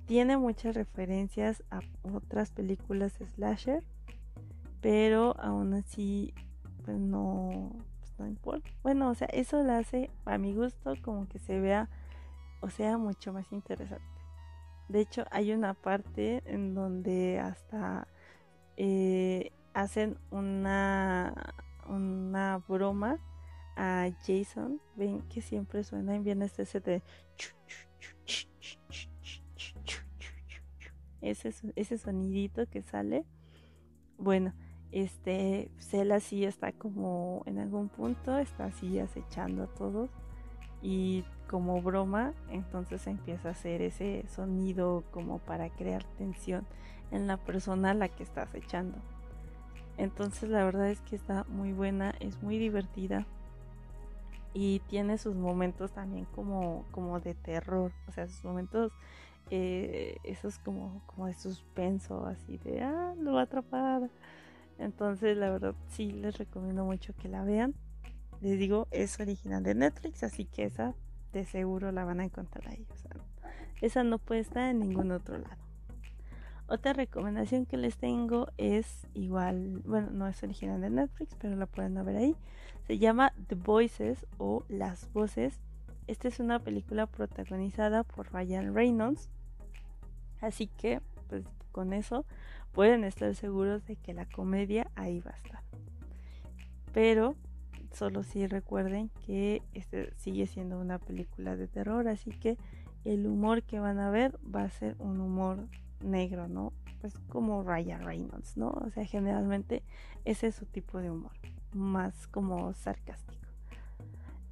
Tiene 0.06 0.36
muchas 0.36 0.76
referencias 0.76 1.64
a 1.70 1.80
otras 2.02 2.52
películas 2.52 3.14
slasher, 3.34 3.82
pero 4.80 5.34
aún 5.40 5.74
así 5.74 6.32
pues 6.86 6.98
no, 6.98 7.72
pues 7.98 8.14
no 8.18 8.26
importa. 8.28 8.70
Bueno, 8.84 9.10
o 9.10 9.14
sea, 9.14 9.26
eso 9.32 9.62
lo 9.62 9.72
hace 9.72 10.08
a 10.24 10.38
mi 10.38 10.54
gusto 10.54 10.94
como 11.02 11.28
que 11.28 11.40
se 11.40 11.60
vea, 11.60 11.90
o 12.60 12.70
sea, 12.70 12.96
mucho 12.96 13.32
más 13.32 13.52
interesante. 13.52 14.04
De 14.88 15.00
hecho, 15.00 15.24
hay 15.32 15.52
una 15.52 15.74
parte 15.74 16.44
en 16.46 16.74
donde 16.74 17.40
hasta 17.40 18.06
eh, 18.76 19.50
hacen 19.74 20.16
una, 20.30 21.52
una 21.88 22.62
broma 22.68 23.18
a 23.76 24.08
Jason. 24.24 24.80
Ven 24.94 25.22
que 25.22 25.42
siempre 25.42 25.82
suena 25.82 26.14
en 26.14 26.22
bien 26.22 26.40
este 26.40 26.62
ese 26.62 26.78
de 26.80 27.02
ese, 31.20 31.52
ese 31.74 31.98
sonidito 31.98 32.64
que 32.66 32.82
sale. 32.82 33.24
Bueno, 34.18 34.54
este 34.92 35.70
Cell 35.78 36.12
así 36.12 36.44
está 36.44 36.72
como 36.72 37.42
en 37.46 37.58
algún 37.58 37.88
punto 37.88 38.38
está 38.38 38.66
así 38.66 38.98
acechando 38.98 39.64
a 39.64 39.66
todos 39.66 40.10
y 40.82 41.24
como 41.48 41.80
broma 41.82 42.32
entonces 42.50 43.06
empieza 43.06 43.48
a 43.48 43.52
hacer 43.52 43.82
ese 43.82 44.24
sonido 44.28 45.04
como 45.10 45.38
para 45.38 45.70
crear 45.70 46.04
tensión 46.16 46.66
en 47.10 47.26
la 47.26 47.36
persona 47.36 47.92
a 47.92 47.94
la 47.94 48.08
que 48.08 48.22
está 48.22 48.42
acechando. 48.42 48.98
Entonces 49.96 50.50
la 50.50 50.64
verdad 50.64 50.90
es 50.90 51.00
que 51.00 51.16
está 51.16 51.44
muy 51.48 51.72
buena 51.72 52.14
es 52.20 52.42
muy 52.42 52.58
divertida 52.58 53.26
y 54.52 54.80
tiene 54.88 55.18
sus 55.18 55.34
momentos 55.34 55.92
también 55.92 56.26
como 56.34 56.84
como 56.90 57.20
de 57.20 57.34
terror 57.34 57.92
o 58.08 58.12
sea 58.12 58.26
sus 58.26 58.44
momentos 58.44 58.92
eh, 59.50 60.16
esos 60.24 60.58
como 60.58 61.02
como 61.06 61.26
de 61.26 61.34
suspenso 61.34 62.26
así 62.26 62.58
de 62.58 62.82
ah 62.82 63.14
lo 63.18 63.34
va 63.34 63.40
a 63.40 63.44
atrapar 63.44 64.10
entonces, 64.78 65.36
la 65.36 65.50
verdad, 65.50 65.74
sí 65.88 66.12
les 66.12 66.36
recomiendo 66.38 66.84
mucho 66.84 67.14
que 67.14 67.28
la 67.28 67.44
vean. 67.44 67.74
Les 68.40 68.58
digo, 68.58 68.86
es 68.90 69.18
original 69.18 69.62
de 69.62 69.74
Netflix, 69.74 70.22
así 70.22 70.44
que 70.44 70.64
esa 70.64 70.94
de 71.32 71.44
seguro 71.44 71.92
la 71.92 72.04
van 72.04 72.20
a 72.20 72.24
encontrar 72.24 72.68
ahí. 72.68 72.86
Esa 73.80 74.04
no 74.04 74.18
puede 74.18 74.40
estar 74.40 74.70
en 74.70 74.80
ningún 74.80 75.10
otro 75.10 75.38
lado. 75.38 75.66
Otra 76.68 76.92
recomendación 76.92 77.64
que 77.64 77.76
les 77.76 77.96
tengo 77.96 78.48
es 78.56 79.06
igual, 79.14 79.82
bueno, 79.84 80.10
no 80.10 80.26
es 80.26 80.42
original 80.42 80.80
de 80.80 80.90
Netflix, 80.90 81.36
pero 81.38 81.54
la 81.54 81.66
pueden 81.66 81.94
ver 82.04 82.16
ahí. 82.16 82.36
Se 82.86 82.98
llama 82.98 83.32
The 83.46 83.54
Voices 83.54 84.26
o 84.38 84.64
Las 84.68 85.12
Voces. 85.12 85.60
Esta 86.06 86.28
es 86.28 86.40
una 86.40 86.58
película 86.58 87.06
protagonizada 87.06 88.02
por 88.02 88.32
Ryan 88.32 88.74
Reynolds. 88.74 89.30
Así 90.40 90.66
que, 90.66 91.00
pues 91.28 91.44
con 91.70 91.92
eso 91.92 92.24
pueden 92.76 93.04
estar 93.04 93.34
seguros 93.34 93.86
de 93.86 93.96
que 93.96 94.12
la 94.12 94.26
comedia 94.26 94.90
ahí 94.96 95.20
va 95.20 95.30
a 95.30 95.36
estar. 95.36 95.62
Pero 96.92 97.34
solo 97.94 98.22
si 98.22 98.46
recuerden 98.46 99.08
que 99.24 99.62
este 99.72 100.12
sigue 100.16 100.46
siendo 100.46 100.78
una 100.78 100.98
película 100.98 101.56
de 101.56 101.68
terror, 101.68 102.06
así 102.06 102.32
que 102.32 102.58
el 103.04 103.26
humor 103.26 103.62
que 103.62 103.80
van 103.80 103.98
a 103.98 104.10
ver 104.10 104.38
va 104.54 104.64
a 104.64 104.68
ser 104.68 104.94
un 104.98 105.22
humor 105.22 105.66
negro, 106.04 106.48
¿no? 106.48 106.74
Pues 107.00 107.18
como 107.30 107.62
Ryan 107.62 108.04
Reynolds, 108.04 108.58
¿no? 108.58 108.68
O 108.68 108.90
sea, 108.90 109.06
generalmente 109.06 109.82
ese 110.26 110.48
es 110.48 110.56
su 110.56 110.66
tipo 110.66 111.00
de 111.00 111.10
humor, 111.10 111.32
más 111.72 112.26
como 112.26 112.74
sarcástico. 112.74 113.46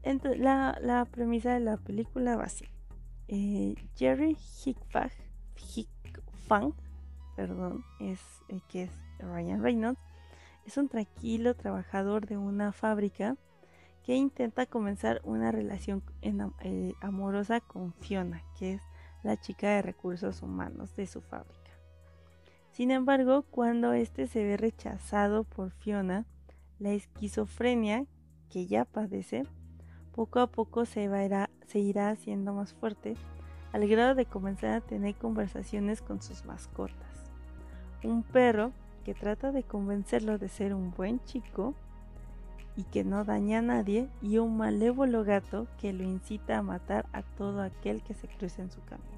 Entonces, 0.03 0.41
la, 0.41 1.07
premisa 1.11 1.53
de 1.53 1.61
la 1.61 1.77
película 1.77 2.37
va 2.37 2.45
así. 2.45 2.65
Eh, 3.29 3.75
Jerry 3.97 4.39
Hickfang, 4.65 5.11
Hickfang 5.57 6.73
perdón, 7.37 7.85
es 8.01 8.21
el 8.49 8.63
que 8.63 8.85
es 8.85 8.91
Ryan 9.19 9.63
Reynolds, 9.63 10.01
es 10.67 10.77
un 10.77 10.89
tranquilo 10.89 11.55
trabajador 11.55 12.27
de 12.27 12.37
una 12.37 12.73
fábrica 12.73 13.37
que 14.03 14.15
intenta 14.15 14.67
comenzar 14.67 15.21
una 15.25 15.51
relación 15.51 16.03
eh, 16.23 16.93
amorosa 17.01 17.61
con 17.61 17.93
Fiona, 17.95 18.43
que 18.59 18.75
es 18.75 18.83
la 19.23 19.41
chica 19.41 19.69
de 19.71 19.83
recursos 19.83 20.43
humanos 20.43 20.95
de 20.97 21.07
su 21.07 21.23
fábrica. 21.23 21.71
Sin 22.71 22.91
embargo, 22.91 23.45
cuando 23.51 23.93
este 23.93 24.27
se 24.27 24.45
ve 24.45 24.57
rechazado 24.57 25.45
por 25.45 25.71
Fiona, 25.71 26.27
la 26.79 26.91
esquizofrenia 26.91 28.05
que 28.51 28.67
ya 28.67 28.85
padece, 28.85 29.45
poco 30.13 30.41
a 30.41 30.49
poco 30.49 30.85
se, 30.85 31.09
se 31.67 31.79
irá 31.79 32.11
haciendo 32.11 32.53
más 32.53 32.75
fuerte 32.75 33.17
al 33.73 33.89
grado 33.89 34.15
de 34.15 34.27
comenzar 34.27 34.71
a 34.71 34.81
tener 34.81 35.15
conversaciones 35.17 36.01
con 36.03 36.23
sus 36.23 36.45
mascotas. 36.45 37.14
Un 38.05 38.23
perro 38.23 38.71
que 39.05 39.15
trata 39.15 39.51
de 39.51 39.65
convencerlo 39.65 40.39
de 40.39 40.49
ser 40.49 40.75
un 40.75 40.93
buen 40.93 41.23
chico 41.25 41.75
y 42.77 42.85
que 42.85 43.05
no 43.05 43.25
daña 43.25 43.59
a 43.59 43.63
nadie 43.63 44.09
y 44.21 44.39
un 44.39 44.57
malévolo 44.57 45.25
gato 45.25 45.67
que 45.81 45.93
lo 45.93 46.05
incita 46.05 46.59
a 46.59 46.63
matar 46.63 47.07
a 47.13 47.23
todo 47.23 47.63
aquel 47.63 48.03
que 48.03 48.15
se 48.15 48.29
cruce 48.29 48.63
en 48.63 48.71
su 48.71 48.83
camino. 48.85 49.15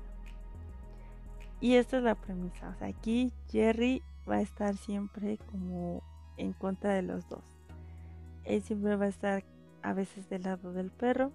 Y 1.60 1.74
esta 1.74 1.96
es 1.96 2.02
la 2.02 2.14
premisa. 2.14 2.68
O 2.68 2.74
sea, 2.78 2.88
aquí 2.88 3.32
Jerry 3.50 4.02
va 4.28 4.36
a 4.36 4.40
estar 4.40 4.76
siempre 4.76 5.38
como 5.50 6.02
en 6.36 6.52
contra 6.52 6.92
de 6.94 7.02
los 7.02 7.28
dos. 7.28 7.44
Él 8.44 8.62
siempre 8.62 8.96
va 8.96 9.06
a 9.06 9.08
estar 9.08 9.42
a 9.82 9.92
veces 9.92 10.28
del 10.28 10.42
lado 10.42 10.72
del 10.72 10.90
perro, 10.90 11.32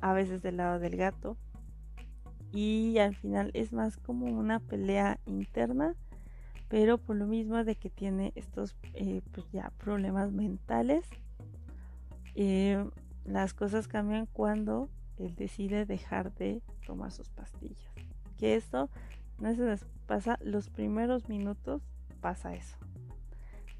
a 0.00 0.12
veces 0.12 0.42
del 0.42 0.58
lado 0.58 0.78
del 0.78 0.96
gato. 0.96 1.36
Y 2.52 2.98
al 2.98 3.16
final 3.16 3.50
es 3.54 3.72
más 3.72 3.96
como 3.96 4.26
una 4.26 4.60
pelea 4.60 5.18
interna, 5.26 5.94
pero 6.68 6.98
por 6.98 7.16
lo 7.16 7.26
mismo 7.26 7.62
de 7.64 7.76
que 7.76 7.90
tiene 7.90 8.32
estos 8.34 8.76
eh, 8.94 9.22
pues 9.32 9.50
ya 9.52 9.72
problemas 9.78 10.32
mentales. 10.32 11.06
Eh, 12.34 12.84
las 13.24 13.54
cosas 13.54 13.88
cambian 13.88 14.26
cuando 14.26 14.88
él 15.18 15.34
decide 15.36 15.86
dejar 15.86 16.34
de 16.34 16.62
tomar 16.86 17.12
sus 17.12 17.28
pastillas. 17.30 17.92
Que 18.38 18.56
esto 18.56 18.90
no 19.38 19.54
se 19.54 19.64
les 19.64 19.84
pasa 20.06 20.38
los 20.42 20.68
primeros 20.68 21.28
minutos, 21.28 21.82
pasa 22.20 22.54
eso. 22.54 22.76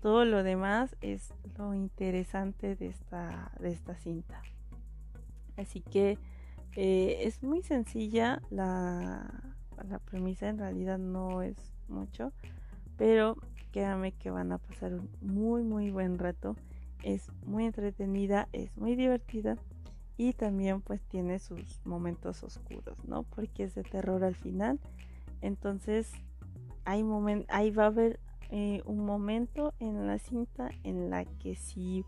Todo 0.01 0.25
lo 0.25 0.43
demás 0.43 0.97
es 1.01 1.33
lo 1.59 1.75
interesante 1.75 2.77
de 2.77 2.89
esta, 2.89 3.53
de 3.59 3.73
esta 3.73 3.97
cinta. 3.97 4.43
Así 5.57 5.81
que 5.81 6.19
eh, 6.77 7.21
es 7.23 7.43
muy 7.43 7.63
sencilla 7.63 8.43
la, 8.51 9.57
la 9.89 9.99
premisa, 9.99 10.49
en 10.49 10.59
realidad 10.59 10.99
no 10.99 11.43
es 11.43 11.57
mucho, 11.89 12.33
pero 12.97 13.37
créanme 13.73 14.13
que 14.13 14.31
van 14.31 14.53
a 14.53 14.59
pasar 14.59 14.95
un 14.95 15.11
muy 15.21 15.63
muy 15.63 15.91
buen 15.91 16.19
rato. 16.19 16.57
Es 17.03 17.31
muy 17.45 17.67
entretenida, 17.67 18.49
es 18.53 18.77
muy 18.77 18.97
divertida 18.97 19.57
y 20.17 20.33
también 20.33 20.81
pues 20.81 21.03
tiene 21.03 21.39
sus 21.39 21.81
momentos 21.85 22.43
oscuros, 22.43 23.05
¿no? 23.05 23.23
Porque 23.23 23.65
es 23.65 23.75
de 23.75 23.83
terror 23.83 24.25
al 24.25 24.35
final 24.35 24.81
entonces, 25.41 26.13
hay 26.85 27.05
ahí 27.49 27.71
va 27.71 27.85
a 27.85 27.87
haber 27.87 28.21
eh, 28.51 28.83
un 28.85 29.05
momento 29.05 29.75
en 29.81 30.07
la 30.07 30.19
cinta 30.19 30.71
en 30.85 31.11
la 31.11 31.25
que 31.25 31.55
sí 31.55 32.05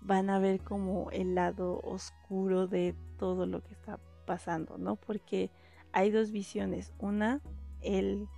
van 0.00 0.30
a 0.30 0.38
ver 0.38 0.60
como 0.60 1.10
el 1.10 1.34
lado 1.34 1.80
oscuro 1.84 2.66
de 2.66 2.94
todo 3.18 3.46
lo 3.46 3.62
que 3.62 3.72
está 3.72 4.00
pasando, 4.26 4.78
¿no? 4.78 4.96
Porque 4.96 5.50
hay 5.92 6.10
dos 6.10 6.30
visiones, 6.30 6.92
una 6.98 7.40
él 7.80 8.28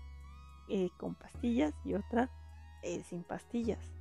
eh, 0.68 0.90
con 0.96 1.14
pastillas 1.14 1.74
y 1.84 1.94
otra 1.94 2.30
él 2.82 3.04
sin 3.04 3.22
pastillas. 3.22 3.92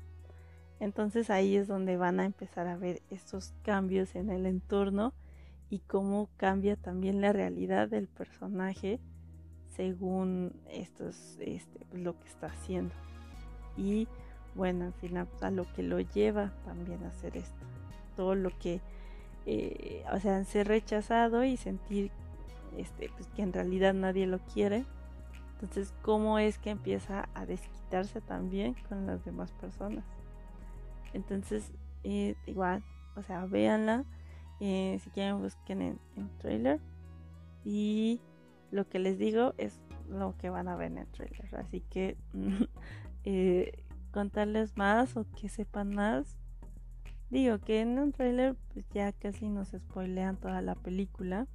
Entonces 0.79 1.29
ahí 1.29 1.55
es 1.55 1.67
donde 1.67 1.98
van 1.98 2.20
a 2.20 2.25
empezar 2.25 2.67
a 2.67 2.75
ver 2.75 3.01
estos 3.10 3.53
cambios 3.63 4.15
en 4.15 4.29
el 4.29 4.46
entorno 4.46 5.13
y 5.70 5.79
cómo 5.79 6.29
cambia 6.38 6.75
también 6.75 7.22
la 7.22 7.31
realidad 7.31 7.88
del 7.88 8.07
personaje 8.07 9.00
según 9.75 10.53
esto 10.70 11.09
es 11.09 11.38
este, 11.40 11.79
lo 11.94 12.20
que 12.20 12.27
está 12.27 12.48
haciendo. 12.48 12.94
Y 13.75 14.07
bueno, 14.55 14.92
final 15.01 15.27
pues, 15.27 15.44
a 15.44 15.51
lo 15.51 15.72
que 15.74 15.83
lo 15.83 16.00
lleva 16.00 16.53
también 16.66 17.03
a 17.03 17.09
hacer 17.09 17.38
esto. 17.38 17.66
Todo 18.16 18.35
lo 18.35 18.51
que, 18.59 18.81
eh, 19.46 20.03
o 20.14 20.20
sea, 20.20 20.44
ser 20.44 20.68
rechazado 20.68 21.44
y 21.44 21.57
sentir 21.57 22.11
este, 22.77 23.09
pues, 23.09 23.27
que 23.35 23.42
en 23.42 23.53
realidad 23.53 23.94
nadie 23.94 24.27
lo 24.27 24.40
quiere. 24.40 24.85
Entonces, 25.53 25.94
¿cómo 26.01 26.39
es 26.39 26.57
que 26.57 26.72
empieza 26.72 27.29
a 27.33 27.46
desquitarse 27.46 28.22
también 28.22 28.75
con 28.89 29.05
las 29.05 29.24
demás 29.24 29.51
personas? 29.53 30.03
Entonces, 31.13 31.72
eh, 32.03 32.35
igual, 32.48 32.83
o 33.16 33.24
sea, 33.24 33.46
véanla. 33.46 34.03
Eh, 34.59 35.00
si 35.03 35.09
quieren, 35.09 35.42
busquen 35.42 35.81
en, 35.81 36.00
en 36.16 36.29
trailer. 36.37 36.79
Y 37.63 38.20
lo 38.72 38.87
que 38.89 39.00
les 39.00 39.18
digo 39.18 39.53
es 39.57 39.79
lo 40.09 40.35
que 40.37 40.50
van 40.50 40.68
a 40.68 40.75
ver 40.75 40.92
en 40.92 41.00
el 41.00 41.07
trailer. 41.07 41.55
Así 41.55 41.81
que 41.81 42.18
eh, 43.24 43.83
contarles 44.11 44.77
más 44.77 45.16
o 45.18 45.25
que 45.39 45.50
sepan 45.50 45.94
más. 45.94 46.37
Digo 47.29 47.59
que 47.59 47.81
en 47.81 47.98
un 47.98 48.11
trailer 48.11 48.55
pues 48.74 48.87
ya 48.89 49.11
casi 49.11 49.50
nos 49.50 49.70
spoilean 49.70 50.37
toda 50.37 50.61
la 50.61 50.75
película. 50.75 51.48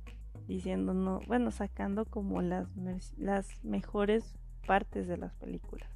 Diciendo 0.49 0.95
no, 0.95 1.21
bueno, 1.29 1.53
sacando 1.53 2.05
como 2.05 2.43
las, 2.43 2.67
las 3.17 3.65
mejores 3.65 4.35
partes 4.67 5.07
de 5.07 5.17
las 5.17 5.33
películas. 5.35 5.89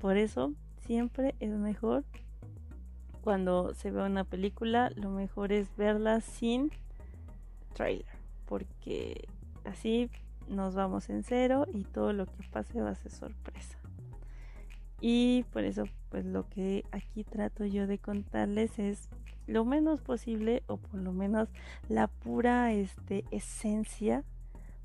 Por 0.00 0.16
eso 0.16 0.54
siempre 0.86 1.34
es 1.40 1.50
mejor 1.50 2.04
cuando 3.20 3.74
se 3.74 3.90
ve 3.90 4.02
una 4.02 4.24
película, 4.24 4.90
lo 4.96 5.10
mejor 5.10 5.52
es 5.52 5.76
verla 5.76 6.22
sin 6.22 6.70
trailer. 7.74 8.06
Porque 8.46 9.28
Así 9.64 10.10
nos 10.48 10.74
vamos 10.74 11.08
en 11.08 11.22
cero 11.22 11.66
y 11.72 11.84
todo 11.84 12.12
lo 12.12 12.26
que 12.26 12.42
pase 12.50 12.80
va 12.80 12.90
a 12.90 12.94
ser 12.94 13.12
sorpresa. 13.12 13.78
Y 15.04 15.44
por 15.52 15.64
eso, 15.64 15.84
pues 16.10 16.24
lo 16.24 16.48
que 16.48 16.84
aquí 16.92 17.24
trato 17.24 17.66
yo 17.66 17.88
de 17.88 17.98
contarles 17.98 18.78
es 18.78 19.08
lo 19.48 19.64
menos 19.64 20.00
posible 20.00 20.62
o 20.68 20.76
por 20.76 21.00
lo 21.00 21.12
menos 21.12 21.48
la 21.88 22.06
pura 22.06 22.72
este, 22.72 23.24
esencia 23.32 24.22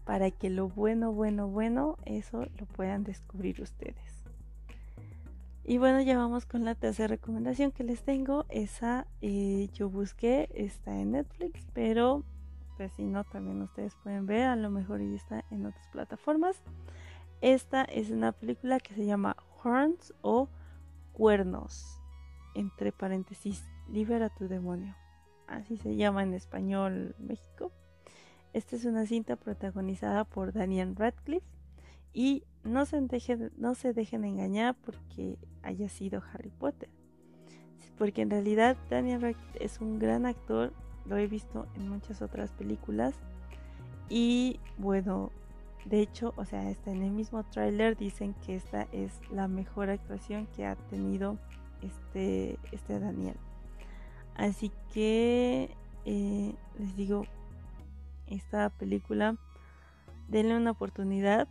para 0.06 0.32
que 0.32 0.50
lo 0.50 0.70
bueno, 0.70 1.14
bueno, 1.14 1.48
bueno, 1.48 1.98
eso 2.06 2.48
lo 2.58 2.66
puedan 2.66 3.04
descubrir 3.04 3.62
ustedes. 3.62 4.24
Y 5.64 5.78
bueno, 5.78 6.02
ya 6.02 6.18
vamos 6.18 6.48
con 6.48 6.66
la 6.66 6.74
tercera 6.74 7.10
recomendación 7.10 7.72
que 7.72 7.84
les 7.84 8.02
tengo. 8.02 8.48
Esa 8.50 9.06
eh, 9.22 9.70
yo 9.76 9.88
busqué, 9.88 10.50
está 10.56 11.00
en 11.00 11.12
Netflix, 11.12 11.68
pero 11.74 12.24
pues 12.76 12.92
si 12.94 13.04
no, 13.04 13.24
también 13.24 13.62
ustedes 13.62 13.94
pueden 14.02 14.26
ver, 14.26 14.48
a 14.48 14.56
lo 14.56 14.72
mejor 14.72 15.00
ya 15.00 15.16
está 15.16 15.46
en 15.52 15.68
otras 15.68 15.88
plataformas. 15.90 16.56
Esta 17.42 17.84
es 17.84 18.10
una 18.10 18.32
película 18.32 18.80
que 18.80 18.96
se 18.96 19.06
llama 19.06 19.36
Horns 19.68 20.14
o 20.22 20.50
Cuernos, 21.14 22.00
entre 22.56 22.92
paréntesis, 22.92 23.64
libera 23.90 24.30
tu 24.30 24.48
demonio. 24.48 24.96
Así 25.48 25.78
se 25.78 25.96
llama 25.96 26.24
en 26.24 26.34
español 26.34 27.16
México. 27.20 27.72
Esta 28.54 28.76
es 28.76 28.86
una 28.86 29.06
cinta 29.06 29.36
protagonizada 29.36 30.24
por 30.24 30.54
Daniel 30.54 30.96
Radcliffe 30.96 31.46
y 32.14 32.44
no 32.64 32.86
se, 32.86 33.02
dejen, 33.02 33.52
no 33.58 33.76
se 33.76 33.94
dejen 33.94 34.26
engañar 34.26 34.76
porque 34.86 35.38
haya 35.64 35.90
sido 35.90 36.24
Harry 36.34 36.50
Potter. 36.50 36.90
Porque 37.98 38.22
en 38.22 38.30
realidad 38.30 38.78
Daniel 38.90 39.22
Radcliffe 39.22 39.64
es 39.64 39.80
un 39.80 40.00
gran 40.00 40.26
actor 40.26 40.74
lo 41.08 41.18
he 41.18 41.28
visto 41.28 41.68
en 41.76 41.90
muchas 41.90 42.22
otras 42.22 42.52
películas 42.52 43.16
y 44.10 44.60
bueno, 44.78 45.32
de 45.90 46.02
hecho, 46.02 46.34
o 46.36 46.46
sea, 46.46 46.70
en 46.86 47.04
el 47.04 47.12
mismo 47.12 47.44
tráiler 47.44 47.96
dicen 47.96 48.34
que 48.46 48.56
esta 48.56 48.88
es 48.92 49.12
la 49.32 49.48
mejor 49.48 49.90
actuación 49.90 50.48
que 50.56 50.66
ha 50.66 50.76
tenido 50.76 51.38
este, 51.82 52.60
este 52.72 53.00
Daniel. 53.00 53.36
Así 54.36 54.72
que 54.94 55.76
eh, 56.06 56.54
les 56.78 56.96
digo, 56.96 57.26
esta 58.28 58.70
película, 58.70 59.38
denle 60.28 60.58
una 60.58 60.72
oportunidad. 60.72 61.48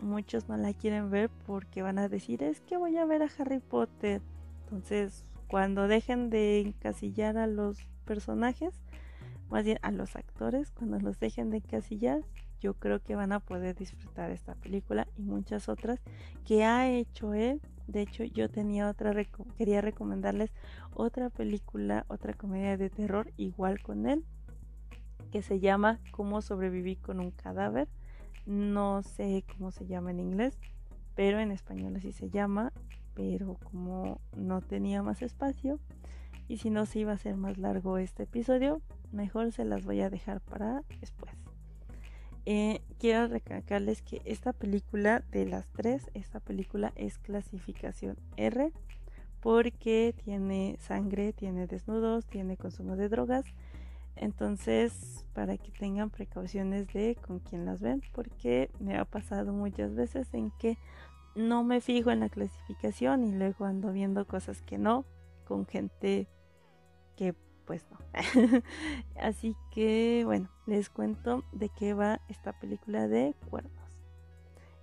Muchos 0.00 0.48
no 0.48 0.56
la 0.56 0.72
quieren 0.74 1.10
ver 1.10 1.30
porque 1.46 1.82
van 1.82 1.98
a 1.98 2.08
decir, 2.08 2.42
es 2.42 2.60
que 2.60 2.76
voy 2.76 2.96
a 2.98 3.06
ver 3.06 3.22
a 3.22 3.30
Harry 3.38 3.60
Potter. 3.60 4.20
Entonces, 4.64 5.24
cuando 5.48 5.86
dejen 5.88 6.28
de 6.28 6.60
encasillar 6.60 7.38
a 7.38 7.46
los 7.46 7.78
personajes, 8.04 8.74
más 9.48 9.64
bien 9.64 9.78
a 9.82 9.92
los 9.92 10.16
actores, 10.16 10.70
cuando 10.72 10.98
los 10.98 11.18
dejen 11.20 11.50
de 11.50 11.58
encasillar, 11.58 12.22
yo 12.60 12.74
creo 12.74 13.00
que 13.00 13.16
van 13.16 13.32
a 13.32 13.40
poder 13.40 13.76
disfrutar 13.76 14.30
esta 14.30 14.54
película 14.54 15.06
y 15.16 15.22
muchas 15.22 15.68
otras 15.68 16.00
que 16.44 16.64
ha 16.64 16.88
hecho 16.90 17.34
él. 17.34 17.60
De 17.86 18.02
hecho, 18.02 18.24
yo 18.24 18.50
tenía 18.50 18.88
otra, 18.88 19.14
quería 19.56 19.80
recomendarles 19.80 20.52
otra 20.94 21.30
película, 21.30 22.04
otra 22.08 22.32
comedia 22.32 22.76
de 22.76 22.90
terror 22.90 23.32
igual 23.36 23.80
con 23.80 24.06
él, 24.06 24.24
que 25.30 25.42
se 25.42 25.60
llama 25.60 26.00
Cómo 26.10 26.42
sobrevivir 26.42 26.98
con 26.98 27.20
un 27.20 27.30
cadáver. 27.30 27.88
No 28.44 29.02
sé 29.02 29.44
cómo 29.56 29.70
se 29.70 29.86
llama 29.86 30.10
en 30.10 30.20
inglés, 30.20 30.58
pero 31.14 31.38
en 31.38 31.50
español 31.50 31.96
así 31.96 32.12
se 32.12 32.30
llama. 32.30 32.72
Pero 33.14 33.54
como 33.64 34.20
no 34.36 34.60
tenía 34.60 35.02
más 35.02 35.22
espacio 35.22 35.80
y 36.48 36.58
si 36.58 36.70
no 36.70 36.86
se 36.86 37.00
iba 37.00 37.12
a 37.12 37.14
hacer 37.14 37.36
más 37.36 37.56
largo 37.58 37.98
este 37.98 38.24
episodio, 38.24 38.82
mejor 39.10 39.52
se 39.52 39.64
las 39.64 39.84
voy 39.84 40.00
a 40.00 40.10
dejar 40.10 40.40
para 40.40 40.82
después. 41.00 41.45
Eh, 42.46 42.80
quiero 42.98 43.26
recalcarles 43.26 44.02
que 44.02 44.22
esta 44.24 44.52
película 44.52 45.24
de 45.32 45.46
las 45.46 45.66
tres, 45.72 46.10
esta 46.14 46.40
película 46.40 46.92
es 46.94 47.18
clasificación 47.18 48.16
R 48.36 48.72
porque 49.40 50.14
tiene 50.24 50.76
sangre, 50.80 51.32
tiene 51.32 51.66
desnudos, 51.66 52.26
tiene 52.26 52.56
consumo 52.56 52.96
de 52.96 53.08
drogas. 53.08 53.44
Entonces, 54.16 55.26
para 55.34 55.58
que 55.58 55.70
tengan 55.70 56.10
precauciones 56.10 56.86
de 56.92 57.16
con 57.16 57.40
quién 57.40 57.64
las 57.66 57.80
ven, 57.80 58.02
porque 58.12 58.70
me 58.80 58.96
ha 58.96 59.04
pasado 59.04 59.52
muchas 59.52 59.94
veces 59.94 60.32
en 60.32 60.50
que 60.58 60.78
no 61.34 61.64
me 61.64 61.80
fijo 61.80 62.10
en 62.10 62.20
la 62.20 62.28
clasificación 62.28 63.24
y 63.24 63.32
luego 63.32 63.66
ando 63.66 63.92
viendo 63.92 64.26
cosas 64.26 64.62
que 64.62 64.78
no, 64.78 65.04
con 65.44 65.66
gente 65.66 66.28
que 67.14 67.34
pues 67.66 67.84
no. 67.90 67.98
Así 69.20 69.56
que 69.70 70.22
bueno, 70.24 70.48
les 70.66 70.88
cuento 70.88 71.44
de 71.52 71.68
qué 71.68 71.94
va 71.94 72.20
esta 72.28 72.52
película 72.58 73.08
de 73.08 73.34
cuernos. 73.50 73.72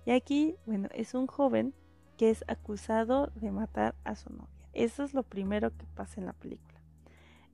Y 0.06 0.12
aquí, 0.12 0.56
bueno, 0.66 0.88
es 0.92 1.14
un 1.14 1.26
joven 1.26 1.74
que 2.16 2.30
es 2.30 2.44
acusado 2.46 3.32
de 3.34 3.50
matar 3.50 3.94
a 4.04 4.14
su 4.14 4.30
novia. 4.30 4.68
Eso 4.72 5.02
es 5.02 5.14
lo 5.14 5.22
primero 5.22 5.70
que 5.76 5.86
pasa 5.94 6.20
en 6.20 6.26
la 6.26 6.32
película. 6.32 6.74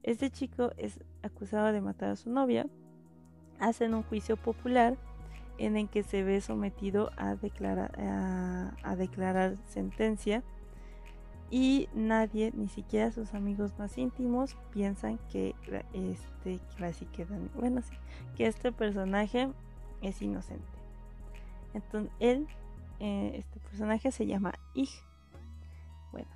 Este 0.03 0.31
chico 0.31 0.73
es 0.77 0.99
acusado 1.23 1.73
de 1.73 1.81
matar 1.81 2.11
a 2.11 2.17
su 2.17 2.31
novia. 2.31 2.67
Hacen 3.59 3.95
un 3.95 4.03
juicio 4.03 4.37
popular 4.37 4.97
en 5.59 5.77
el 5.77 5.89
que 5.89 6.03
se 6.03 6.23
ve 6.23 6.41
sometido 6.41 7.11
a 7.17 7.37
declarar, 7.37 7.93
a 8.83 8.97
declarar 8.97 9.57
sentencia 9.67 10.43
y 11.51 11.89
nadie, 11.95 12.53
ni 12.55 12.69
siquiera 12.69 13.11
sus 13.11 13.35
amigos 13.35 13.73
más 13.79 13.99
íntimos, 13.99 14.57
piensan 14.73 15.19
que 15.33 15.55
este, 15.93 16.61
que 17.13 17.27
bueno, 17.55 17.83
sí, 17.83 17.95
que 18.37 18.47
este 18.47 18.71
personaje 18.71 19.51
es 20.01 20.23
inocente. 20.23 20.65
Entonces, 21.75 22.13
él, 22.21 22.47
eh, 23.01 23.33
este 23.35 23.59
personaje 23.61 24.13
se 24.13 24.27
llama 24.27 24.53
Ig. 24.75 24.91
Bueno, 26.13 26.29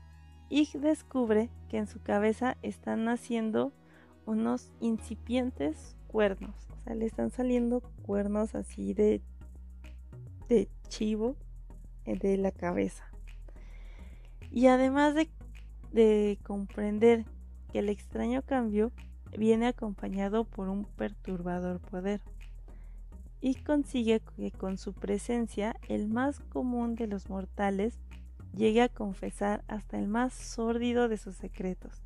Ig 0.48 0.80
descubre 0.80 1.48
que 1.68 1.78
en 1.78 1.86
su 1.86 2.02
cabeza 2.02 2.56
están 2.62 3.04
naciendo 3.04 3.72
unos 4.26 4.72
incipientes 4.80 5.96
cuernos. 6.08 6.54
O 6.72 6.80
sea, 6.80 6.94
le 6.94 7.06
están 7.06 7.30
saliendo 7.30 7.80
cuernos 8.02 8.54
así 8.54 8.94
de, 8.94 9.20
de 10.48 10.68
chivo 10.88 11.36
eh, 12.04 12.18
de 12.18 12.36
la 12.36 12.50
cabeza. 12.50 13.13
Y 14.54 14.68
además 14.68 15.16
de, 15.90 16.38
comprender 16.44 17.24
que 17.72 17.80
el 17.80 17.88
extraño 17.88 18.42
cambio 18.42 18.92
viene 19.36 19.66
acompañado 19.66 20.44
por 20.44 20.68
un 20.68 20.84
perturbador 20.84 21.80
poder 21.80 22.20
y 23.40 23.56
consigue 23.56 24.20
que 24.36 24.52
con 24.52 24.78
su 24.78 24.92
presencia 24.92 25.74
el 25.88 26.06
más 26.06 26.38
común 26.38 26.94
de 26.94 27.08
los 27.08 27.28
mortales 27.28 27.98
llegue 28.56 28.82
a 28.82 28.88
confesar 28.88 29.64
hasta 29.66 29.98
el 29.98 30.06
más 30.06 30.32
sórdido 30.32 31.08
de 31.08 31.16
sus 31.16 31.34
secretos 31.34 32.04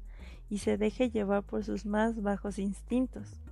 y 0.48 0.58
se 0.58 0.78
deje 0.78 1.11
llevar 1.11 1.42
por 1.42 1.64
sus 1.64 1.84
más 1.84 2.22
bajos 2.22 2.58
instintos. 2.58 3.42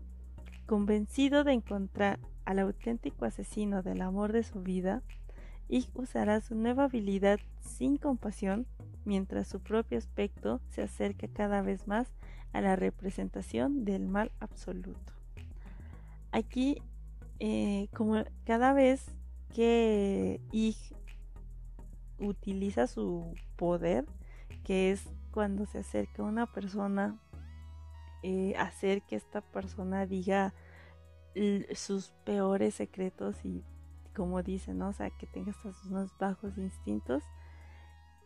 Convencido 0.64 1.44
de 1.44 1.52
encontrar 1.52 2.18
al 2.46 2.60
auténtico 2.60 3.26
asesino 3.26 3.82
del 3.82 4.00
amor 4.00 4.32
de 4.32 4.42
su 4.42 4.62
vida, 4.62 5.02
y 5.68 5.88
usará 5.94 6.40
su 6.40 6.54
nueva 6.54 6.84
habilidad 6.84 7.40
sin 7.60 7.96
compasión 7.96 8.66
mientras 9.04 9.48
su 9.48 9.60
propio 9.60 9.98
aspecto 9.98 10.60
se 10.68 10.82
acerca 10.82 11.28
cada 11.28 11.62
vez 11.62 11.86
más 11.86 12.08
a 12.52 12.60
la 12.60 12.76
representación 12.76 13.84
del 13.84 14.06
mal 14.06 14.32
absoluto. 14.40 15.12
Aquí, 16.32 16.82
eh, 17.38 17.88
como 17.94 18.24
cada 18.44 18.72
vez 18.72 19.04
que 19.54 20.40
Ig 20.52 20.76
utiliza 22.18 22.86
su 22.86 23.34
poder, 23.56 24.06
que 24.64 24.90
es 24.90 25.04
cuando 25.30 25.66
se 25.66 25.78
acerca 25.78 26.22
una 26.22 26.46
persona, 26.46 27.20
eh, 28.22 28.54
hacer 28.58 29.02
que 29.02 29.16
esta 29.16 29.40
persona 29.40 30.06
diga 30.06 30.54
sus 31.74 32.12
peores 32.24 32.74
secretos 32.74 33.44
y 33.44 33.62
como 34.16 34.42
dicen, 34.42 34.78
¿no? 34.78 34.88
O 34.88 34.92
sea, 34.92 35.10
que 35.10 35.26
tenga 35.26 35.50
estos 35.50 35.84
unos 35.84 36.16
bajos 36.18 36.56
instintos. 36.56 37.22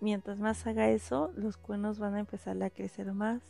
Mientras 0.01 0.39
más 0.39 0.67
haga 0.67 0.89
eso, 0.89 1.33
los 1.37 1.57
cuernos 1.57 1.99
van 1.99 2.15
a 2.15 2.21
empezar 2.21 2.63
a 2.63 2.71
crecer 2.71 3.13
más 3.13 3.43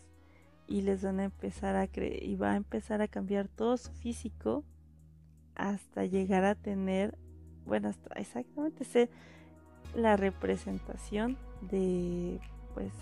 y 0.66 0.80
les 0.82 1.02
van 1.02 1.20
a 1.20 1.24
empezar 1.24 1.76
a 1.76 1.86
creer 1.86 2.22
y 2.24 2.36
va 2.36 2.52
a 2.52 2.56
empezar 2.56 3.02
a 3.02 3.08
cambiar 3.08 3.48
todo 3.48 3.76
su 3.76 3.92
físico 3.92 4.64
hasta 5.54 6.06
llegar 6.06 6.44
a 6.44 6.54
tener, 6.54 7.18
bueno, 7.66 7.88
hasta 7.88 8.14
exactamente 8.14 8.84
ser 8.84 9.10
la 9.94 10.16
representación 10.16 11.36
de, 11.60 12.40
pues, 12.74 12.92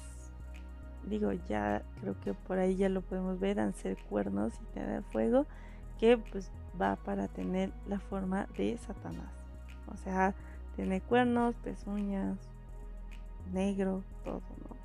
digo, 1.07 1.33
ya 1.33 1.83
creo 2.01 2.19
que 2.21 2.35
por 2.35 2.59
ahí 2.59 2.77
ya 2.77 2.89
lo 2.89 3.03
podemos 3.03 3.39
ver, 3.39 3.61
al 3.61 3.75
ser 3.75 3.97
cuernos 4.09 4.53
y 4.61 4.75
tener 4.75 5.05
fuego, 5.05 5.47
que 5.99 6.19
pues 6.19 6.51
va 6.81 6.97
para 6.97 7.29
tener 7.29 7.73
la 7.87 7.99
forma 7.99 8.47
de 8.57 8.77
Satanás. 8.79 9.33
O 9.93 9.97
sea, 9.97 10.35
tiene 10.77 11.01
cuernos, 11.01 11.55
pezuñas, 11.57 12.39
negro, 13.53 14.05
todo, 14.25 14.43
¿no? 14.63 14.77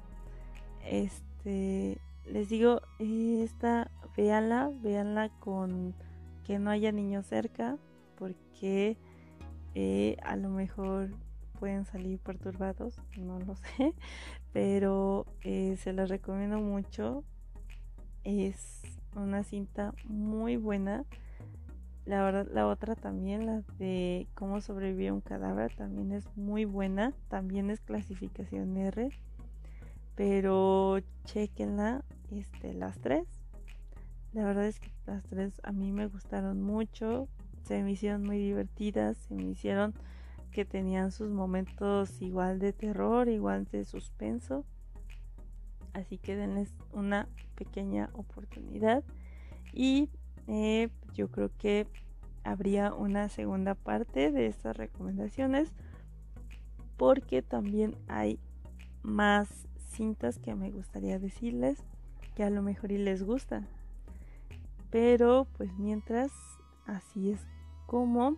Este, 0.85 1.97
les 2.25 2.49
digo, 2.49 2.81
esta, 2.99 3.91
véanla, 4.17 4.71
véanla 4.81 5.29
con 5.39 5.93
que 6.43 6.59
no 6.59 6.71
haya 6.71 6.91
niños 6.91 7.27
cerca, 7.27 7.77
porque 8.17 8.97
eh, 9.75 10.17
a 10.23 10.35
lo 10.35 10.49
mejor 10.49 11.11
pueden 11.59 11.85
salir 11.85 12.19
perturbados, 12.19 12.99
no 13.17 13.39
lo 13.39 13.55
sé, 13.77 13.93
pero 14.51 15.25
eh, 15.41 15.77
se 15.77 15.93
las 15.93 16.09
recomiendo 16.09 16.59
mucho. 16.59 17.23
Es 18.23 18.81
una 19.15 19.43
cinta 19.43 19.93
muy 20.05 20.57
buena. 20.57 21.05
La 22.05 22.21
verdad, 22.23 22.47
la 22.51 22.67
otra 22.67 22.95
también, 22.95 23.45
la 23.45 23.63
de 23.77 24.27
cómo 24.33 24.59
sobrevive 24.59 25.11
un 25.11 25.21
cadáver, 25.21 25.73
también 25.75 26.11
es 26.11 26.25
muy 26.35 26.65
buena. 26.65 27.13
También 27.29 27.69
es 27.69 27.79
clasificación 27.79 28.75
R. 28.75 29.09
Pero 30.15 30.99
chequenla, 31.25 32.03
este, 32.31 32.73
las 32.73 32.99
tres. 32.99 33.25
La 34.33 34.45
verdad 34.45 34.65
es 34.65 34.79
que 34.79 34.91
las 35.05 35.23
tres 35.23 35.61
a 35.63 35.71
mí 35.71 35.91
me 35.91 36.07
gustaron 36.07 36.61
mucho. 36.61 37.27
Se 37.63 37.81
me 37.83 37.91
hicieron 37.91 38.23
muy 38.23 38.37
divertidas. 38.37 39.17
Se 39.17 39.35
me 39.35 39.43
hicieron 39.43 39.93
que 40.51 40.65
tenían 40.65 41.11
sus 41.11 41.29
momentos 41.29 42.21
igual 42.21 42.59
de 42.59 42.73
terror, 42.73 43.27
igual 43.27 43.65
de 43.71 43.85
suspenso. 43.85 44.65
Así 45.93 46.17
que 46.17 46.35
denles 46.35 46.73
una 46.91 47.27
pequeña 47.55 48.09
oportunidad. 48.13 49.03
Y 49.71 50.09
eh, 50.47 50.89
yo 51.13 51.29
creo 51.29 51.51
que 51.57 51.87
habría 52.43 52.93
una 52.93 53.29
segunda 53.29 53.75
parte 53.75 54.31
de 54.31 54.47
estas 54.47 54.75
recomendaciones. 54.75 55.73
Porque 56.97 57.41
también 57.41 57.95
hay 58.07 58.39
más 59.01 59.67
cintas 59.91 60.39
que 60.39 60.55
me 60.55 60.71
gustaría 60.71 61.19
decirles 61.19 61.83
que 62.35 62.43
a 62.43 62.49
lo 62.49 62.61
mejor 62.61 62.91
y 62.91 62.97
les 62.97 63.23
gustan. 63.23 63.67
Pero 64.89 65.47
pues 65.57 65.71
mientras 65.77 66.31
así 66.85 67.31
es 67.31 67.45
como 67.85 68.37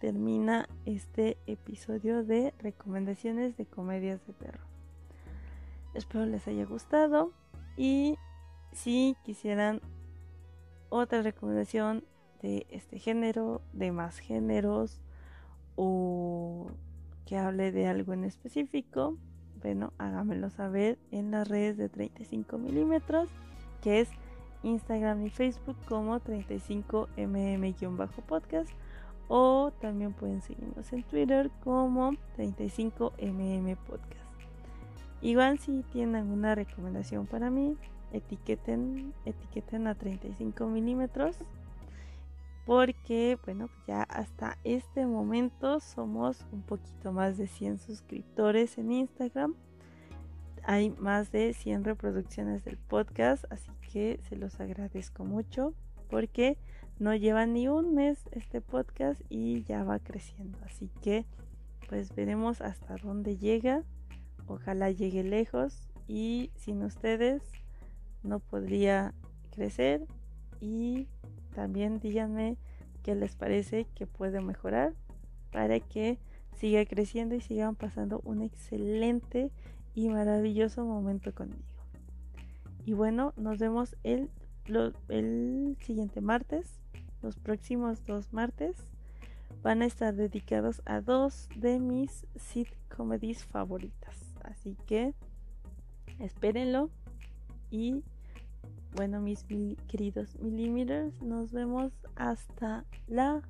termina 0.00 0.68
este 0.86 1.36
episodio 1.46 2.24
de 2.24 2.54
recomendaciones 2.58 3.56
de 3.56 3.66
comedias 3.66 4.26
de 4.26 4.32
terror. 4.32 4.69
Espero 5.94 6.26
les 6.26 6.46
haya 6.46 6.64
gustado 6.64 7.32
y 7.76 8.16
si 8.72 9.16
quisieran 9.24 9.80
otra 10.88 11.22
recomendación 11.22 12.04
de 12.42 12.66
este 12.70 12.98
género, 12.98 13.62
de 13.72 13.92
más 13.92 14.18
géneros 14.18 15.00
o 15.76 16.70
que 17.26 17.38
hable 17.38 17.72
de 17.72 17.86
algo 17.86 18.12
en 18.12 18.24
específico, 18.24 19.16
bueno, 19.62 19.92
hágamelo 19.98 20.50
saber 20.50 20.98
en 21.10 21.30
las 21.30 21.48
redes 21.48 21.76
de 21.76 21.88
35 21.88 22.58
milímetros, 22.58 23.28
que 23.82 24.00
es 24.00 24.08
Instagram 24.62 25.26
y 25.26 25.30
Facebook 25.30 25.76
como 25.88 26.20
35mm-podcast 26.20 28.68
o 29.28 29.72
también 29.80 30.12
pueden 30.12 30.42
seguirnos 30.42 30.92
en 30.92 31.02
Twitter 31.04 31.50
como 31.62 32.10
35mm 32.36 33.76
podcast. 33.76 34.29
Igual 35.22 35.58
si 35.58 35.82
tienen 35.92 36.16
alguna 36.16 36.54
recomendación 36.54 37.26
para 37.26 37.50
mí, 37.50 37.76
etiqueten, 38.12 39.12
etiqueten 39.24 39.86
a 39.86 39.94
35 39.94 40.66
milímetros. 40.66 41.36
Porque, 42.66 43.38
bueno, 43.44 43.68
ya 43.86 44.02
hasta 44.02 44.56
este 44.64 45.06
momento 45.06 45.80
somos 45.80 46.46
un 46.52 46.62
poquito 46.62 47.12
más 47.12 47.36
de 47.36 47.46
100 47.46 47.78
suscriptores 47.78 48.78
en 48.78 48.92
Instagram. 48.92 49.54
Hay 50.62 50.90
más 50.90 51.32
de 51.32 51.52
100 51.54 51.84
reproducciones 51.84 52.64
del 52.64 52.76
podcast, 52.76 53.44
así 53.50 53.70
que 53.92 54.20
se 54.28 54.36
los 54.36 54.60
agradezco 54.60 55.24
mucho. 55.24 55.74
porque 56.10 56.58
no 56.98 57.14
lleva 57.14 57.46
ni 57.46 57.68
un 57.68 57.94
mes 57.94 58.18
este 58.32 58.60
podcast 58.60 59.20
y 59.30 59.62
ya 59.62 59.84
va 59.84 60.00
creciendo. 60.00 60.58
Así 60.66 60.90
que 61.00 61.24
pues 61.88 62.14
veremos 62.14 62.60
hasta 62.60 62.96
dónde 62.96 63.38
llega. 63.38 63.84
Ojalá 64.46 64.90
llegue 64.90 65.22
lejos 65.22 65.88
y 66.08 66.50
sin 66.56 66.82
ustedes 66.82 67.42
no 68.22 68.40
podría 68.40 69.14
crecer 69.50 70.06
y 70.60 71.06
también 71.54 72.00
díganme 72.00 72.56
qué 73.02 73.14
les 73.14 73.34
parece 73.36 73.86
que 73.94 74.06
puede 74.06 74.40
mejorar 74.40 74.94
para 75.52 75.80
que 75.80 76.18
siga 76.54 76.84
creciendo 76.84 77.34
y 77.34 77.40
sigan 77.40 77.74
pasando 77.74 78.20
un 78.24 78.42
excelente 78.42 79.50
y 79.94 80.08
maravilloso 80.08 80.84
momento 80.84 81.34
conmigo. 81.34 81.62
Y 82.84 82.92
bueno, 82.92 83.32
nos 83.36 83.58
vemos 83.58 83.96
el, 84.02 84.30
el 85.08 85.76
siguiente 85.80 86.20
martes. 86.20 86.80
Los 87.22 87.36
próximos 87.36 88.04
dos 88.06 88.32
martes 88.32 88.76
van 89.62 89.82
a 89.82 89.86
estar 89.86 90.14
dedicados 90.14 90.82
a 90.86 91.00
dos 91.00 91.48
de 91.56 91.78
mis 91.78 92.26
sitcoms 92.36 93.44
favoritas. 93.44 94.29
Así 94.44 94.76
que 94.86 95.14
espérenlo. 96.18 96.90
Y 97.70 98.02
bueno, 98.96 99.20
mis 99.20 99.44
queridos 99.88 100.38
milímetros, 100.40 101.20
nos 101.22 101.52
vemos 101.52 101.92
hasta 102.16 102.84
la 103.06 103.42